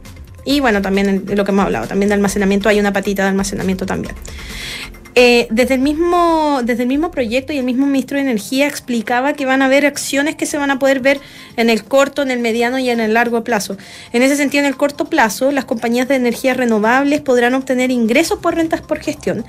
Y 0.45 0.61
bueno, 0.61 0.81
también 0.81 1.25
lo 1.27 1.43
que 1.43 1.51
hemos 1.51 1.65
hablado, 1.65 1.87
también 1.87 2.07
de 2.07 2.15
almacenamiento, 2.15 2.69
hay 2.69 2.79
una 2.79 2.93
patita 2.93 3.23
de 3.23 3.29
almacenamiento 3.29 3.85
también. 3.85 4.15
Eh, 5.19 5.47
desde, 5.49 5.73
el 5.73 5.79
mismo, 5.79 6.61
desde 6.63 6.83
el 6.83 6.87
mismo 6.87 7.09
proyecto 7.09 7.51
y 7.51 7.57
el 7.57 7.63
mismo 7.63 7.87
ministro 7.87 8.17
de 8.17 8.21
Energía 8.21 8.67
explicaba 8.67 9.33
que 9.33 9.47
van 9.47 9.63
a 9.63 9.65
haber 9.65 9.87
acciones 9.87 10.35
que 10.35 10.45
se 10.45 10.59
van 10.59 10.69
a 10.69 10.77
poder 10.77 10.99
ver 10.99 11.19
en 11.55 11.71
el 11.71 11.83
corto, 11.85 12.21
en 12.21 12.29
el 12.29 12.37
mediano 12.37 12.77
y 12.77 12.91
en 12.91 12.99
el 12.99 13.15
largo 13.15 13.43
plazo. 13.43 13.77
En 14.13 14.21
ese 14.21 14.35
sentido, 14.35 14.59
en 14.59 14.67
el 14.67 14.77
corto 14.77 15.05
plazo, 15.05 15.51
las 15.51 15.65
compañías 15.65 16.07
de 16.07 16.17
energías 16.17 16.55
renovables 16.55 17.21
podrán 17.21 17.55
obtener 17.55 17.89
ingresos 17.89 18.37
por 18.37 18.53
rentas 18.53 18.81
por 18.81 18.99
gestión. 18.99 19.43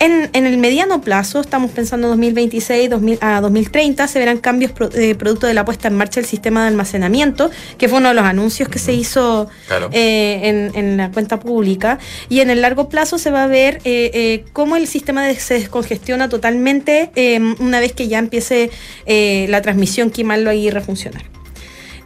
En, 0.00 0.30
el 0.34 0.58
mediano 0.58 1.00
plazo, 1.00 1.40
estamos 1.40 1.70
pensando 1.70 2.08
2026 2.08 2.90
a 3.20 3.40
2030, 3.40 4.08
se 4.08 4.18
verán 4.18 4.38
cambios 4.38 4.72
eh, 4.96 5.14
producto 5.14 5.46
de 5.46 5.54
la 5.54 5.64
puesta 5.64 5.86
en 5.86 5.94
marcha 5.94 6.18
del 6.18 6.28
sistema 6.28 6.62
de 6.62 6.68
almacenamiento, 6.70 7.52
que 7.78 7.88
fue 7.88 7.98
uno 7.98 8.08
de 8.08 8.14
los 8.14 8.24
anuncios 8.24 8.68
que 8.68 8.80
se 8.80 8.92
hizo 8.92 9.48
eh, 9.92 10.72
en, 10.74 10.96
la 10.96 11.12
cuenta 11.12 11.38
pública. 11.38 12.00
Y 12.28 12.40
en 12.40 12.50
el 12.50 12.62
largo 12.62 12.88
plazo 12.88 13.16
se 13.16 13.30
va 13.30 13.44
a 13.44 13.46
ver 13.46 13.80
cómo 14.52 14.74
el 14.74 14.88
sistema 14.88 15.03
sistema 15.04 15.34
se 15.34 15.54
descongestiona 15.54 16.30
totalmente 16.30 17.10
em, 17.14 17.56
una 17.58 17.78
vez 17.78 17.92
que 17.92 18.08
ya 18.08 18.18
empiece 18.18 18.70
eh, 19.04 19.44
la 19.50 19.60
transmisión, 19.60 20.10
quemarlo 20.10 20.48
ahí 20.48 20.68
y 20.68 20.70
refuncionar. 20.70 21.24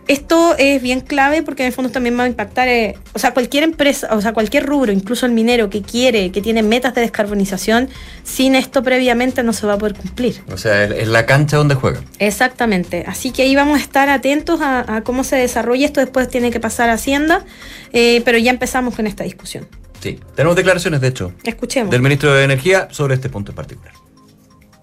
Esto 0.08 0.56
es 0.58 0.82
bien 0.82 1.00
clave 1.00 1.42
porque 1.42 1.62
en 1.62 1.68
el 1.68 1.72
fondo 1.72 1.92
también 1.92 2.18
va 2.18 2.24
a 2.24 2.26
impactar, 2.26 2.66
eh, 2.66 2.96
o 3.12 3.18
sea, 3.20 3.34
cualquier 3.34 3.62
empresa, 3.62 4.08
o 4.16 4.20
sea, 4.20 4.32
cualquier 4.32 4.64
rubro, 4.64 4.90
incluso 4.90 5.26
el 5.26 5.32
minero 5.32 5.70
que 5.70 5.82
quiere, 5.82 6.32
que 6.32 6.40
tiene 6.40 6.62
metas 6.62 6.94
de 6.94 7.02
descarbonización, 7.02 7.88
sin 8.24 8.56
esto 8.56 8.82
previamente 8.82 9.42
no 9.42 9.52
se 9.52 9.66
va 9.66 9.74
a 9.74 9.78
poder 9.78 9.94
cumplir. 9.94 10.42
O 10.50 10.56
sea, 10.56 10.84
es 10.84 11.06
la 11.06 11.24
cancha 11.26 11.58
donde 11.58 11.76
juega. 11.76 12.00
Exactamente. 12.18 13.04
Así 13.06 13.30
que 13.30 13.42
ahí 13.42 13.54
vamos 13.54 13.78
a 13.78 13.82
estar 13.82 14.08
atentos 14.08 14.61
a, 14.61 15.02
cómo 15.04 15.22
se 15.24 15.37
desarrolla 15.37 15.87
esto. 15.87 16.00
Después 16.00 16.28
tiene 16.28 16.50
que 16.50 16.58
pasar 16.58 16.88
a 16.88 16.94
Hacienda, 16.94 17.44
eh, 17.92 18.22
pero 18.24 18.38
ya 18.38 18.50
empezamos 18.50 18.96
con 18.96 19.06
esta 19.06 19.24
discusión. 19.24 19.68
Sí, 20.00 20.18
tenemos 20.34 20.56
declaraciones, 20.56 21.00
de 21.00 21.08
hecho, 21.08 21.32
Escuchemos. 21.44 21.90
del 21.90 22.02
ministro 22.02 22.32
de 22.32 22.44
Energía 22.44 22.88
sobre 22.90 23.14
este 23.14 23.28
punto 23.28 23.52
en 23.52 23.56
particular. 23.56 23.92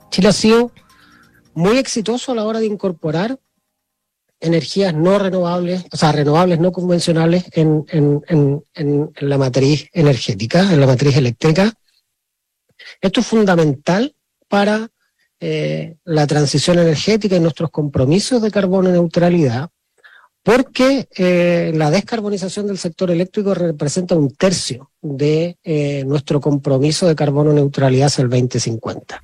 Chile 0.09 0.27
ha 0.27 0.33
sido 0.33 0.71
muy 1.53 1.77
exitoso 1.77 2.31
a 2.31 2.35
la 2.35 2.43
hora 2.43 2.59
de 2.59 2.65
incorporar 2.65 3.39
energías 4.39 4.93
no 4.93 5.17
renovables, 5.17 5.85
o 5.91 5.97
sea, 5.97 6.11
renovables 6.11 6.59
no 6.59 6.71
convencionales 6.71 7.45
en, 7.53 7.85
la 9.21 9.37
matriz 9.37 9.89
energética, 9.93 10.61
en 10.71 10.79
la 10.79 10.87
matriz 10.87 11.15
eléctrica. 11.15 11.71
Esto 13.01 13.21
es 13.21 13.25
fundamental 13.25 14.15
para 14.47 14.89
eh, 15.39 15.97
la 16.03 16.27
transición 16.27 16.79
energética 16.79 17.35
y 17.35 17.39
nuestros 17.39 17.71
compromisos 17.71 18.41
de 18.41 18.51
carbono 18.51 18.89
neutralidad, 18.89 19.69
porque 20.45 21.07
eh, 21.17 21.71
la 21.73 21.89
descarbonización 21.89 22.67
del 22.67 22.77
sector 22.77 23.09
eléctrico 23.09 23.55
representa 23.55 24.13
un 24.13 24.29
tercio 24.29 24.91
de 25.01 25.57
eh, 25.63 26.03
nuestro 26.05 26.39
compromiso 26.39 27.07
de 27.07 27.15
carbono 27.15 27.51
neutralidad 27.51 28.05
hacia 28.05 28.21
el 28.21 28.29
2050. 28.29 29.23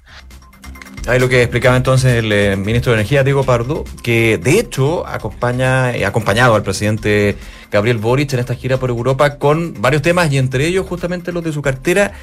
Ahí 1.06 1.20
lo 1.20 1.30
que 1.30 1.44
explicaba 1.44 1.78
entonces 1.78 2.16
el 2.16 2.32
eh, 2.32 2.56
ministro 2.56 2.92
de 2.92 2.98
Energía, 2.98 3.24
Diego 3.24 3.44
Pardo, 3.44 3.84
que 4.02 4.40
de 4.40 4.60
hecho 4.60 5.06
acompaña, 5.06 5.90
acompañado 6.08 6.56
al 6.56 6.64
presidente 6.64 7.38
Gabriel 7.70 8.00
Boric 8.00 8.34
en 8.34 8.40
esta 8.40 8.56
gira 8.56 8.78
por 8.78 8.90
Europa 8.90 9.38
con 9.38 9.80
varios 9.80 10.02
temas 10.02 10.32
y 10.34 10.40
entre 10.40 10.66
ellos 10.66 10.88
justamente 10.88 11.32
los 11.32 11.44
de 11.44 11.54
su 11.54 11.62
cartera. 11.62 12.14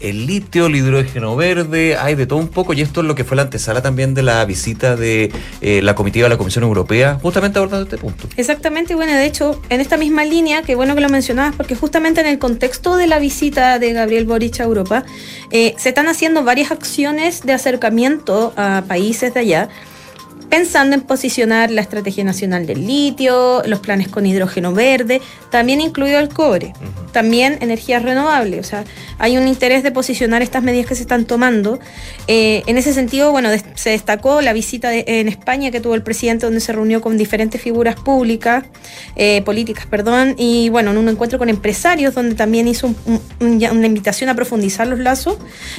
El 0.00 0.26
litio, 0.26 0.66
el 0.66 0.76
hidrógeno 0.76 1.36
verde, 1.36 1.96
hay 1.96 2.14
de 2.14 2.26
todo 2.26 2.38
un 2.38 2.48
poco 2.48 2.72
y 2.72 2.82
esto 2.82 3.00
es 3.00 3.06
lo 3.06 3.14
que 3.14 3.24
fue 3.24 3.36
la 3.36 3.42
antesala 3.42 3.82
también 3.82 4.14
de 4.14 4.22
la 4.22 4.44
visita 4.44 4.96
de 4.96 5.32
eh, 5.60 5.80
la 5.82 5.94
comitiva 5.94 6.24
de 6.24 6.30
la 6.30 6.38
Comisión 6.38 6.64
Europea, 6.64 7.18
justamente 7.22 7.58
abordando 7.58 7.84
este 7.84 7.98
punto. 7.98 8.28
Exactamente, 8.36 8.94
bueno, 8.94 9.12
de 9.12 9.24
hecho, 9.24 9.60
en 9.68 9.80
esta 9.80 9.96
misma 9.96 10.24
línea, 10.24 10.62
que 10.62 10.74
bueno 10.74 10.94
que 10.94 11.00
lo 11.00 11.08
mencionabas, 11.08 11.54
porque 11.56 11.74
justamente 11.74 12.20
en 12.20 12.26
el 12.26 12.38
contexto 12.38 12.96
de 12.96 13.06
la 13.06 13.18
visita 13.18 13.78
de 13.78 13.92
Gabriel 13.92 14.26
Boric 14.26 14.60
a 14.60 14.64
Europa, 14.64 15.04
eh, 15.50 15.74
se 15.78 15.88
están 15.88 16.08
haciendo 16.08 16.44
varias 16.44 16.70
acciones 16.70 17.42
de 17.42 17.52
acercamiento 17.52 18.52
a 18.56 18.84
países 18.86 19.32
de 19.34 19.40
allá 19.40 19.68
pensando 20.48 20.94
en 20.94 21.02
posicionar 21.02 21.70
la 21.70 21.80
Estrategia 21.80 22.24
Nacional 22.24 22.66
del 22.66 22.86
Litio, 22.86 23.62
los 23.66 23.80
planes 23.80 24.08
con 24.08 24.26
hidrógeno 24.26 24.72
verde, 24.72 25.20
también 25.50 25.80
incluido 25.80 26.18
el 26.18 26.28
cobre, 26.28 26.72
también 27.12 27.58
energías 27.60 28.02
renovables. 28.02 28.60
O 28.60 28.68
sea, 28.68 28.84
hay 29.18 29.36
un 29.36 29.48
interés 29.48 29.82
de 29.82 29.90
posicionar 29.90 30.42
estas 30.42 30.62
medidas 30.62 30.86
que 30.86 30.94
se 30.94 31.02
están 31.02 31.24
tomando. 31.24 31.78
Eh, 32.26 32.62
en 32.66 32.78
ese 32.78 32.92
sentido, 32.92 33.32
bueno, 33.32 33.48
se 33.74 33.90
destacó 33.90 34.40
la 34.40 34.52
visita 34.52 34.94
en 34.94 35.28
España 35.28 35.70
que 35.70 35.80
tuvo 35.80 35.94
el 35.94 36.02
presidente, 36.02 36.46
donde 36.46 36.60
se 36.60 36.72
reunió 36.72 37.00
con 37.00 37.16
diferentes 37.16 37.60
figuras 37.60 37.96
públicas, 37.96 38.64
eh, 39.16 39.42
políticas, 39.42 39.86
perdón, 39.86 40.34
y 40.36 40.68
bueno, 40.68 40.90
en 40.90 40.98
un 40.98 41.08
encuentro 41.08 41.38
con 41.38 41.48
empresarios, 41.48 42.14
donde 42.14 42.34
también 42.34 42.68
hizo 42.68 42.94
una 43.40 43.86
invitación 43.86 44.30
a 44.30 44.34
profundizar 44.34 44.86
los 44.86 44.98
lazos. 44.98 45.38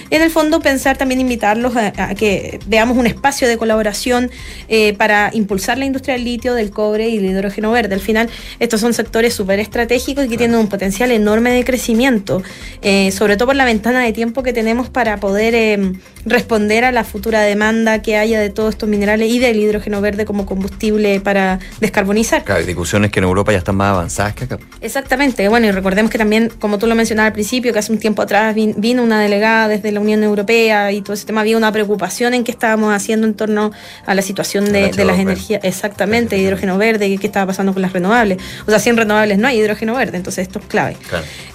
En 0.10 0.21
el 0.21 0.30
fondo, 0.30 0.60
pensar 0.60 0.97
también 0.97 1.21
invitarlos 1.21 1.75
a 1.75 2.15
que 2.15 2.60
veamos 2.67 2.97
un 2.97 3.08
espacio 3.08 3.47
de 3.47 3.58
colaboración 3.58 4.32
eh, 4.67 4.93
para 4.93 5.32
impulsar 5.34 5.78
la 5.78 5.86
industria 5.86 6.15
del 6.15 6.24
litio, 6.24 6.54
del 6.54 6.72
cobre 6.72 7.10
y 7.10 7.17
del 7.17 7.32
hidrógeno 7.32 7.72
verde. 7.72 7.96
Al 7.96 8.02
final, 8.02 8.30
estos 8.60 8.82
son 8.82 8.93
sectores 8.93 9.34
súper 9.34 9.60
estratégicos 9.60 10.26
y 10.26 10.30
que 10.30 10.38
tienen 10.38 10.58
un 10.58 10.67
potencial 10.67 11.12
enorme 11.12 11.52
de 11.52 11.63
crecimiento, 11.63 12.41
eh, 12.82 13.12
sobre 13.12 13.38
todo 13.38 13.48
por 13.48 13.56
la 13.56 13.65
ventana 13.65 14.04
de 14.04 14.13
tiempo 14.13 14.43
que 14.43 14.54
tenemos 14.54 14.89
para 14.89 15.20
poder 15.20 15.56
eh, 15.56 15.93
responder 16.28 16.86
a 16.86 16.92
la 16.92 17.04
futura 17.04 17.42
demanda 17.42 18.02
que 18.02 18.18
haya 18.18 18.40
de 18.40 18.50
todos 18.50 18.72
estos 18.72 18.90
minerales 18.90 19.30
y 19.30 19.40
del 19.40 19.58
hidrógeno 19.58 20.02
verde 20.02 20.26
como 20.26 20.46
combustible 20.46 21.20
para 21.20 21.60
descarbonizar. 21.80 22.44
Claro, 22.44 22.60
hay 22.60 22.66
discusiones 22.66 23.12
que 23.12 23.20
en 23.20 23.26
Europa 23.26 23.52
ya 23.52 23.60
están 23.60 23.76
más 23.76 23.94
avanzadas 23.94 24.34
que 24.36 24.44
acá. 24.44 24.60
Exactamente, 24.82 25.48
bueno, 25.48 25.68
y 25.68 25.72
recordemos 25.72 26.12
que 26.12 26.18
también, 26.18 26.52
como 26.60 26.78
tú 26.78 26.88
lo 26.88 26.96
mencionabas 26.96 27.30
al 27.30 27.34
principio, 27.34 27.74
que 27.74 27.80
hace 27.80 27.92
un 27.92 28.00
tiempo 28.00 28.22
atrás 28.22 28.56
vino 28.56 29.04
una 29.04 29.22
delegada 29.22 29.68
desde 29.68 29.92
la 29.92 30.00
Unión 30.00 30.24
Europea 30.24 30.92
y 30.92 31.02
todo 31.02 31.13
ese 31.13 31.26
tema, 31.26 31.42
había 31.42 31.58
una 31.58 31.72
preocupación 31.72 32.34
en 32.34 32.44
qué 32.44 32.52
estábamos 32.52 32.94
haciendo 32.94 33.28
en 33.28 33.34
torno 33.34 33.72
a 34.06 34.13
la 34.13 34.22
situación 34.22 34.72
de, 34.72 34.92
las 34.94 35.20
energías, 35.20 35.62
exactamente, 35.63 36.38
hidrógeno 36.38 36.78
verde, 36.78 37.18
qué 37.18 37.28
estaba 37.28 37.48
pasando 37.48 37.74
con 37.74 37.82
las 37.82 37.94
renovables. 37.94 38.38
O 38.66 38.70
sea, 38.70 38.80
sin 38.80 38.98
renovables 38.98 39.38
no 39.38 39.48
hay 39.48 39.60
hidrógeno 39.60 39.96
verde, 39.96 40.18
entonces 40.18 40.48
esto 40.48 40.60
es 40.60 40.66
clave. 40.66 40.98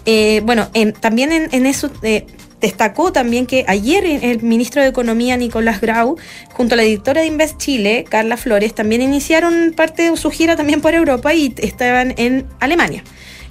Eh, 0.07 0.41
bueno, 0.45 0.69
también 1.01 1.49
en, 1.51 1.67
eso... 1.67 1.91
Eh, 2.03 2.27
destacó 2.63 3.13
también 3.13 3.45
que 3.45 3.67
ayer 3.69 4.07
el 4.07 4.43
ministro 4.43 4.81
de 4.81 4.89
Economía, 4.89 5.37
Nicolás 5.37 5.81
Grau, 5.81 6.17
junto 6.53 6.75
a 6.75 6.77
la 6.77 6.85
directora 6.85 7.21
de 7.21 7.27
Invest 7.27 7.59
Chile, 7.59 8.07
Carla 8.09 8.39
Flores, 8.39 8.75
también 8.75 9.03
iniciaron 9.03 9.75
parte 9.77 10.11
de 10.11 10.17
su 10.17 10.31
gira 10.31 10.57
también 10.57 10.81
por 10.81 10.95
Europa 10.95 11.35
y 11.35 11.53
estaban 11.59 12.15
en 12.17 12.47
Alemania. 12.61 13.05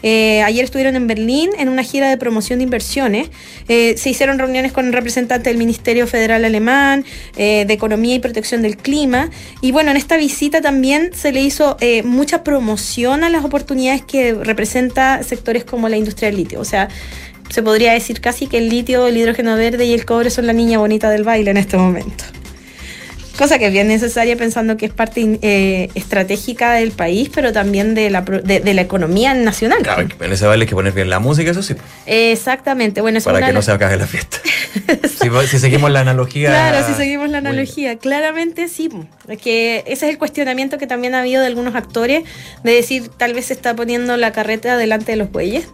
Eh, 0.04 0.42
ayer 0.42 0.64
estuvieron 0.64 0.96
en 0.96 1.08
Berlín 1.08 1.52
en 1.58 1.70
una 1.70 1.84
gira 1.84 2.10
de 2.10 2.18
promoción 2.18 2.60
de 2.60 2.64
inversiones. 2.64 3.30
Eh, 3.68 3.96
se 3.98 4.10
hicieron 4.10 4.40
reuniones 4.40 4.72
con 4.72 4.92
representantes 4.92 5.46
del 5.46 5.58
Ministerio 5.58 6.08
Federal 6.08 6.44
Alemán, 6.46 7.06
eh, 7.36 7.66
de 7.68 7.74
Economía 7.74 8.16
y 8.16 8.20
Protección 8.20 8.62
del 8.62 8.78
Clima. 8.78 9.30
Y 9.62 9.72
bueno, 9.72 9.92
en 9.92 9.98
esta 9.98 10.18
visita 10.18 10.62
también 10.62 11.12
se 11.14 11.32
le 11.32 11.42
hizo 11.42 11.78
mucha 12.04 12.44
promoción 12.44 13.24
a 13.24 13.30
las 13.30 13.44
oportunidades 13.44 14.02
que 14.04 14.34
representa 14.34 15.24
sectores 15.24 15.64
como 15.64 15.90
la 15.90 15.98
industria 15.98 16.30
del 16.30 16.38
litio. 16.38 16.60
O 16.60 16.66
sea, 16.66 16.90
se 17.52 17.62
podría 17.62 17.94
decir 17.94 18.22
casi 18.22 18.48
que 18.48 18.58
el 18.58 18.70
litio, 18.70 19.08
el 19.08 19.18
hidrógeno 19.18 19.56
verde 19.56 19.86
y 19.86 19.94
el 19.94 20.06
cobre 20.06 20.30
son 20.30 20.48
la 20.48 20.54
niña 20.54 20.80
bonita 20.80 21.10
del 21.10 21.24
baile 21.24 21.52
en 21.52 21.58
este 21.58 21.78
momento 21.78 22.24
cosa 23.42 23.58
que 23.58 23.66
es 23.66 23.74
bien 23.74 23.88
necesaria 23.88 24.36
pensando 24.38 24.78
que 24.78 24.86
es 24.86 24.94
parte 24.94 25.40
eh, 25.42 25.90
estratégica 25.96 26.74
del 26.74 26.92
país, 26.92 27.32
pero 27.34 27.52
también 27.52 27.96
de 27.96 28.12
la, 28.12 28.22
de, 28.22 28.74
la 28.74 28.82
economía 28.82 29.34
nacional. 29.34 29.80
Claro, 29.82 30.08
en 30.20 30.32
ese 30.32 30.46
baile 30.46 30.66
hay 30.66 30.70
que 30.70 30.76
poner 30.76 30.94
bien 30.94 31.10
la 31.10 31.20
música, 31.20 31.50
eso 31.50 31.64
sí. 31.64 31.76
Exactamente, 32.06 33.02
bueno, 33.02 33.20
Para 33.22 33.48
que 33.48 33.52
no 33.52 33.64
se 33.64 33.72
acabe 33.72 33.98
la 33.98 34.06
fiesta. 34.06 34.38
si, 35.48 35.60
seguimos 35.60 35.90
la 35.90 36.02
analogía. 36.02 36.50
Claro, 36.50 36.86
si 36.88 36.94
seguimos 36.94 37.30
la 37.32 37.40
analogía, 37.40 37.98
claramente 37.98 38.68
sí. 38.68 38.90
Que 39.42 39.80
ese 39.88 40.06
es 40.06 40.12
el 40.12 40.20
cuestionamiento 40.20 40.78
que 40.78 40.86
también 40.86 41.16
ha 41.16 41.22
habido 41.22 41.42
de 41.42 41.48
algunos 41.48 41.74
actores, 41.74 42.24
de 42.64 42.72
decir, 42.72 43.10
tal 43.10 43.34
vez 43.34 43.46
se 43.46 43.54
está 43.54 43.76
poniendo 43.76 44.18
la 44.18 44.32
carreta 44.32 44.78
delante 44.78 45.14
de 45.14 45.16
los 45.18 45.32
bueyes. 45.32 45.68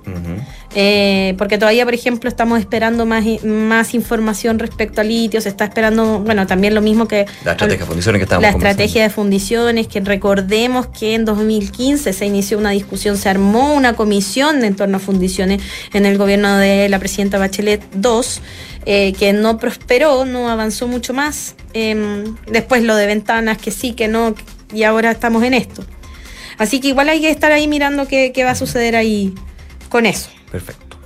Eh, 0.80 1.34
porque 1.40 1.58
todavía, 1.58 1.86
por 1.86 1.96
ejemplo, 1.96 2.30
estamos 2.30 2.60
esperando 2.60 3.08
más, 3.08 3.26
más 3.44 3.96
información 3.96 4.60
respecto 4.60 5.02
al 5.02 5.08
litio, 5.08 5.42
se 5.42 5.50
está 5.50 5.64
esperando, 5.64 6.20
bueno, 6.20 6.46
también 6.46 6.76
lo 6.76 6.82
mismo 6.82 7.08
que... 7.08 7.26
La 7.44 7.54
estrategia 7.54 7.80
de 7.80 7.86
fundiciones 7.88 8.20
que 8.20 8.24
estamos 8.26 8.44
La 8.44 8.50
estrategia 8.50 9.02
de 9.02 9.10
fundiciones, 9.10 9.88
que 9.88 10.02
recordemos 10.02 10.86
que 10.86 11.16
en 11.16 11.26
2015 11.26 12.14
se 12.14 12.26
inició 12.28 12.60
una 12.60 12.70
discusión, 12.70 13.18
se 13.18 13.28
armó 13.28 13.74
una 13.74 13.94
comisión 13.94 14.64
en 14.64 14.76
torno 14.76 14.98
a 14.98 15.00
fundiciones 15.00 15.64
en 15.94 16.06
el 16.06 16.20
gobierno 16.20 16.56
de 16.58 16.88
la 16.90 17.00
presidenta 17.00 17.40
Bachelet 17.40 17.82
II, 17.96 18.22
eh, 18.86 19.14
que 19.14 19.34
no 19.34 19.58
prosperó, 19.58 20.26
no 20.26 20.48
avanzó 20.48 20.88
mucho 20.88 21.12
más. 21.12 21.56
Em, 21.74 22.36
después 22.46 22.84
lo 22.84 22.96
de 22.96 23.08
ventanas, 23.08 23.58
que 23.58 23.72
sí, 23.72 23.94
que 23.94 24.08
no, 24.08 24.36
y 24.72 24.84
ahora 24.84 25.10
estamos 25.10 25.44
en 25.44 25.56
esto. 25.56 25.84
Así 26.60 26.80
que 26.80 26.90
igual 26.90 27.10
hay 27.10 27.20
que 27.20 27.32
estar 27.32 27.52
ahí 27.52 27.68
mirando 27.68 28.08
qué, 28.08 28.32
qué 28.32 28.44
va 28.44 28.52
a 28.52 28.56
suceder 28.56 28.96
ahí 28.96 29.34
con 29.90 30.06
eso. 30.06 30.37
Perfecto. 30.52 30.98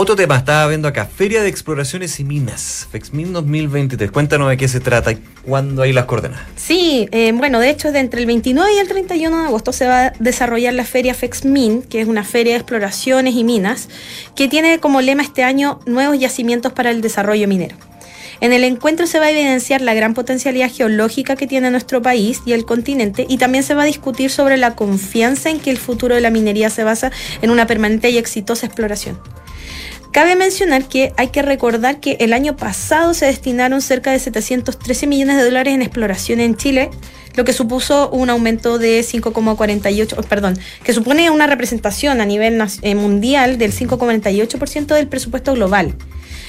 Otro 0.00 0.14
tema, 0.14 0.36
estaba 0.36 0.68
viendo 0.68 0.86
acá, 0.86 1.06
Feria 1.06 1.42
de 1.42 1.48
Exploraciones 1.48 2.20
y 2.20 2.24
Minas, 2.24 2.86
FEXMIN 2.92 3.32
2023. 3.32 4.12
Cuéntanos 4.12 4.48
de 4.48 4.56
qué 4.56 4.68
se 4.68 4.78
trata 4.78 5.10
y 5.10 5.16
cuándo 5.42 5.82
hay 5.82 5.92
las 5.92 6.04
coordenadas. 6.04 6.46
Sí, 6.54 7.08
eh, 7.10 7.32
bueno, 7.32 7.58
de 7.58 7.70
hecho, 7.70 7.90
de 7.90 7.98
entre 7.98 8.20
el 8.20 8.26
29 8.26 8.74
y 8.76 8.78
el 8.78 8.86
31 8.86 9.40
de 9.40 9.46
agosto 9.46 9.72
se 9.72 9.88
va 9.88 10.06
a 10.06 10.12
desarrollar 10.20 10.74
la 10.74 10.84
Feria 10.84 11.14
FEXMIN, 11.14 11.82
que 11.82 12.00
es 12.00 12.06
una 12.06 12.22
feria 12.22 12.52
de 12.52 12.60
exploraciones 12.60 13.34
y 13.34 13.42
minas, 13.42 13.88
que 14.36 14.46
tiene 14.46 14.78
como 14.78 15.00
lema 15.00 15.24
este 15.24 15.42
año 15.42 15.80
nuevos 15.84 16.16
yacimientos 16.16 16.72
para 16.72 16.92
el 16.92 17.00
desarrollo 17.00 17.48
minero. 17.48 17.74
En 18.40 18.52
el 18.52 18.62
encuentro 18.62 19.06
se 19.06 19.18
va 19.18 19.26
a 19.26 19.30
evidenciar 19.30 19.80
la 19.80 19.94
gran 19.94 20.14
potencialidad 20.14 20.70
geológica 20.70 21.34
que 21.34 21.48
tiene 21.48 21.70
nuestro 21.70 22.02
país 22.02 22.40
y 22.46 22.52
el 22.52 22.64
continente 22.64 23.26
y 23.28 23.38
también 23.38 23.64
se 23.64 23.74
va 23.74 23.82
a 23.82 23.86
discutir 23.86 24.30
sobre 24.30 24.56
la 24.56 24.76
confianza 24.76 25.50
en 25.50 25.58
que 25.58 25.70
el 25.70 25.78
futuro 25.78 26.14
de 26.14 26.20
la 26.20 26.30
minería 26.30 26.70
se 26.70 26.84
basa 26.84 27.10
en 27.42 27.50
una 27.50 27.66
permanente 27.66 28.10
y 28.10 28.18
exitosa 28.18 28.66
exploración. 28.66 29.18
Cabe 30.12 30.36
mencionar 30.36 30.88
que 30.88 31.12
hay 31.16 31.28
que 31.28 31.42
recordar 31.42 32.00
que 32.00 32.16
el 32.20 32.32
año 32.32 32.56
pasado 32.56 33.12
se 33.12 33.26
destinaron 33.26 33.82
cerca 33.82 34.10
de 34.10 34.18
713 34.18 35.06
millones 35.06 35.36
de 35.36 35.44
dólares 35.44 35.74
en 35.74 35.82
exploración 35.82 36.40
en 36.40 36.56
Chile, 36.56 36.90
lo 37.34 37.44
que 37.44 37.52
supuso 37.52 38.08
un 38.10 38.30
aumento 38.30 38.78
de 38.78 39.00
5,48, 39.00 40.24
perdón, 40.24 40.58
que 40.82 40.92
supone 40.92 41.30
una 41.30 41.46
representación 41.46 42.20
a 42.20 42.24
nivel 42.24 42.60
eh, 42.82 42.94
mundial 42.94 43.58
del 43.58 43.72
5,48% 43.72 44.86
del 44.86 45.08
presupuesto 45.08 45.52
global. 45.52 45.94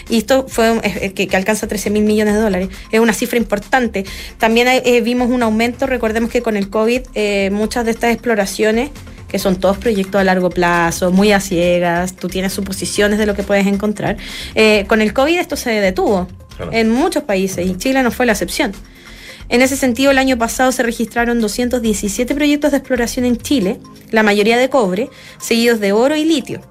Y 0.10 0.17
esto 0.17 0.45
fue 0.48 0.80
eh, 0.84 1.13
que, 1.13 1.38
alcanza 1.38 1.67
13 1.67 1.91
mil 1.91 2.04
millones 2.04 2.34
de 2.34 2.41
dólares. 2.41 2.69
Es 2.91 3.00
una 3.00 3.13
cifra 3.13 3.38
importante. 3.38 4.06
También 4.38 4.67
eh, 4.67 5.02
vimos 5.02 5.30
un 5.30 5.43
aumento, 5.43 5.86
recordemos 5.86 6.32
que 6.32 6.41
con 6.41 6.58
el 6.58 6.69
COVID 6.69 7.02
eh, 7.13 7.50
muchas 7.52 7.86
de 7.86 7.91
estas 7.91 8.12
exploraciones 8.12 8.89
que 9.30 9.38
son 9.38 9.58
todos 9.58 9.78
proyectos 9.78 10.19
a 10.19 10.24
largo 10.24 10.50
plazo, 10.50 11.12
muy 11.12 11.32
a 11.34 11.39
ciegas, 11.39 12.15
tú 12.15 12.30
tienes 12.30 12.52
suposiciones 12.52 13.19
de 13.19 13.28
lo 13.28 13.36
que 13.36 13.43
puedes 13.43 13.67
encontrar. 13.67 14.17
con 14.88 15.02
el 15.02 15.13
COVID 15.13 15.38
esto 15.38 15.56
se 15.56 15.69
detuvo 15.69 16.28
en 16.72 16.89
muchos 16.89 17.22
países 17.22 17.67
y 17.67 17.78
Chile 17.78 18.02
no 18.02 18.10
fue 18.10 18.26
la 18.26 18.32
excepción. 18.32 18.72
En 19.48 19.62
ese 19.62 19.78
sentido, 19.78 20.10
el 20.10 20.17
año 20.17 20.36
pasado 20.39 20.72
se 20.72 20.82
registraron 20.82 21.39
217 21.41 22.34
proyectos 22.34 22.72
de 22.72 22.78
exploración 22.78 23.24
en 23.24 23.38
Chile, 23.38 23.80
la 24.10 24.24
mayoría 24.24 24.58
de 24.58 24.67
cobre, 24.67 25.12
seguidos 25.39 25.80
de 25.80 25.91
oro 25.91 26.15
y 26.15 26.26
litio 26.26 26.62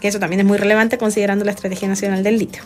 que 0.00 0.08
eso 0.08 0.18
también 0.18 0.40
es 0.40 0.46
muy 0.46 0.58
relevante 0.58 0.98
considerando 0.98 1.44
la 1.44 1.52
Estrategia 1.52 1.88
Nacional 1.88 2.22
del 2.22 2.38
Litio. 2.38 2.62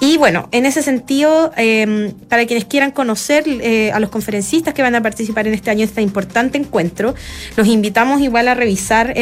Y 0.00 0.16
bueno, 0.16 0.48
en 0.50 0.66
ese 0.66 0.82
sentido, 0.82 1.52
em, 1.56 2.10
para 2.28 2.44
quienes 2.44 2.64
quieran 2.64 2.90
conocer 2.90 3.44
eh, 3.46 3.92
a 3.92 4.00
los 4.00 4.10
conferencistas 4.10 4.74
que 4.74 4.82
van 4.82 4.96
a 4.96 5.00
participar 5.00 5.46
en 5.46 5.54
este 5.54 5.70
año, 5.70 5.84
este 5.84 6.02
importante 6.02 6.58
encuentro, 6.58 7.14
los 7.56 7.68
invitamos 7.68 8.20
igual 8.20 8.48
a 8.48 8.54
revisar 8.54 9.14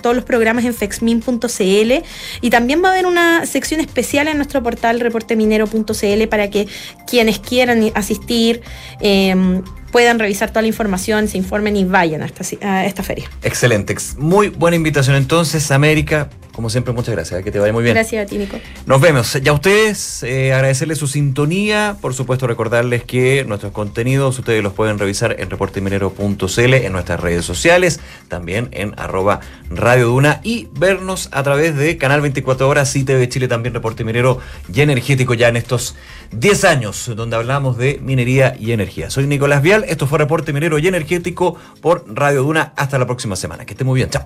todos 0.00 0.16
los 0.16 0.24
programas 0.24 0.64
en 0.64 0.72
fexmin.cl 0.72 1.92
y 2.40 2.50
también 2.50 2.82
va 2.82 2.88
a 2.88 2.92
haber 2.92 3.04
una 3.04 3.44
sección 3.44 3.78
especial 3.80 4.26
en 4.28 4.38
nuestro 4.38 4.62
portal 4.62 5.00
reporteminero.cl 5.00 6.28
para 6.30 6.48
que 6.48 6.66
quienes 7.06 7.38
quieran 7.38 7.92
asistir 7.94 8.62
em, 9.00 9.62
puedan 9.92 10.18
revisar 10.18 10.50
toda 10.50 10.62
la 10.62 10.68
información, 10.68 11.28
se 11.28 11.38
informen 11.38 11.76
y 11.76 11.84
vayan 11.84 12.22
a 12.22 12.26
esta, 12.26 12.44
a 12.62 12.86
esta 12.86 13.02
feria. 13.02 13.30
Excelente. 13.42 13.96
Muy 14.18 14.48
buena 14.48 14.76
invitación 14.76 15.16
entonces, 15.16 15.70
América. 15.70 16.28
Como 16.56 16.70
siempre, 16.70 16.94
muchas 16.94 17.14
gracias. 17.14 17.44
Que 17.44 17.52
te 17.52 17.58
vaya 17.58 17.74
muy 17.74 17.82
bien. 17.82 17.94
Gracias 17.94 18.24
a 18.24 18.26
ti, 18.26 18.38
Nico. 18.38 18.56
Nos 18.86 18.98
vemos. 18.98 19.34
Ya 19.42 19.50
a 19.50 19.54
ustedes, 19.54 20.22
eh, 20.22 20.54
agradecerles 20.54 20.96
su 20.96 21.06
sintonía. 21.06 21.98
Por 22.00 22.14
supuesto, 22.14 22.46
recordarles 22.46 23.04
que 23.04 23.44
nuestros 23.44 23.72
contenidos 23.72 24.38
ustedes 24.38 24.62
los 24.62 24.72
pueden 24.72 24.98
revisar 24.98 25.36
en 25.38 25.50
reporteminero.cl, 25.50 26.74
en 26.74 26.92
nuestras 26.92 27.20
redes 27.20 27.44
sociales, 27.44 28.00
también 28.28 28.70
en 28.72 28.94
arroba 28.98 29.40
Radio 29.68 30.06
Duna 30.06 30.40
y 30.42 30.68
vernos 30.72 31.28
a 31.32 31.42
través 31.42 31.76
de 31.76 31.98
Canal 31.98 32.22
24 32.22 32.66
Horas 32.66 32.96
y 32.96 33.04
TV 33.04 33.28
Chile, 33.28 33.48
también 33.48 33.74
Reporte 33.74 34.02
Minero 34.02 34.40
y 34.72 34.80
Energético 34.80 35.34
ya 35.34 35.48
en 35.48 35.56
estos 35.56 35.94
10 36.32 36.64
años, 36.64 37.12
donde 37.14 37.36
hablamos 37.36 37.76
de 37.76 38.00
minería 38.02 38.56
y 38.58 38.72
energía. 38.72 39.10
Soy 39.10 39.26
Nicolás 39.26 39.60
Vial. 39.60 39.75
Esto 39.86 40.06
fue 40.06 40.18
Reporte 40.18 40.52
Minero 40.52 40.78
y 40.78 40.86
Energético 40.88 41.56
por 41.80 42.04
Radio 42.08 42.42
Duna. 42.42 42.72
Hasta 42.76 42.98
la 42.98 43.06
próxima 43.06 43.36
semana. 43.36 43.64
Que 43.64 43.74
esté 43.74 43.84
muy 43.84 43.96
bien. 43.98 44.10
Chao. 44.10 44.24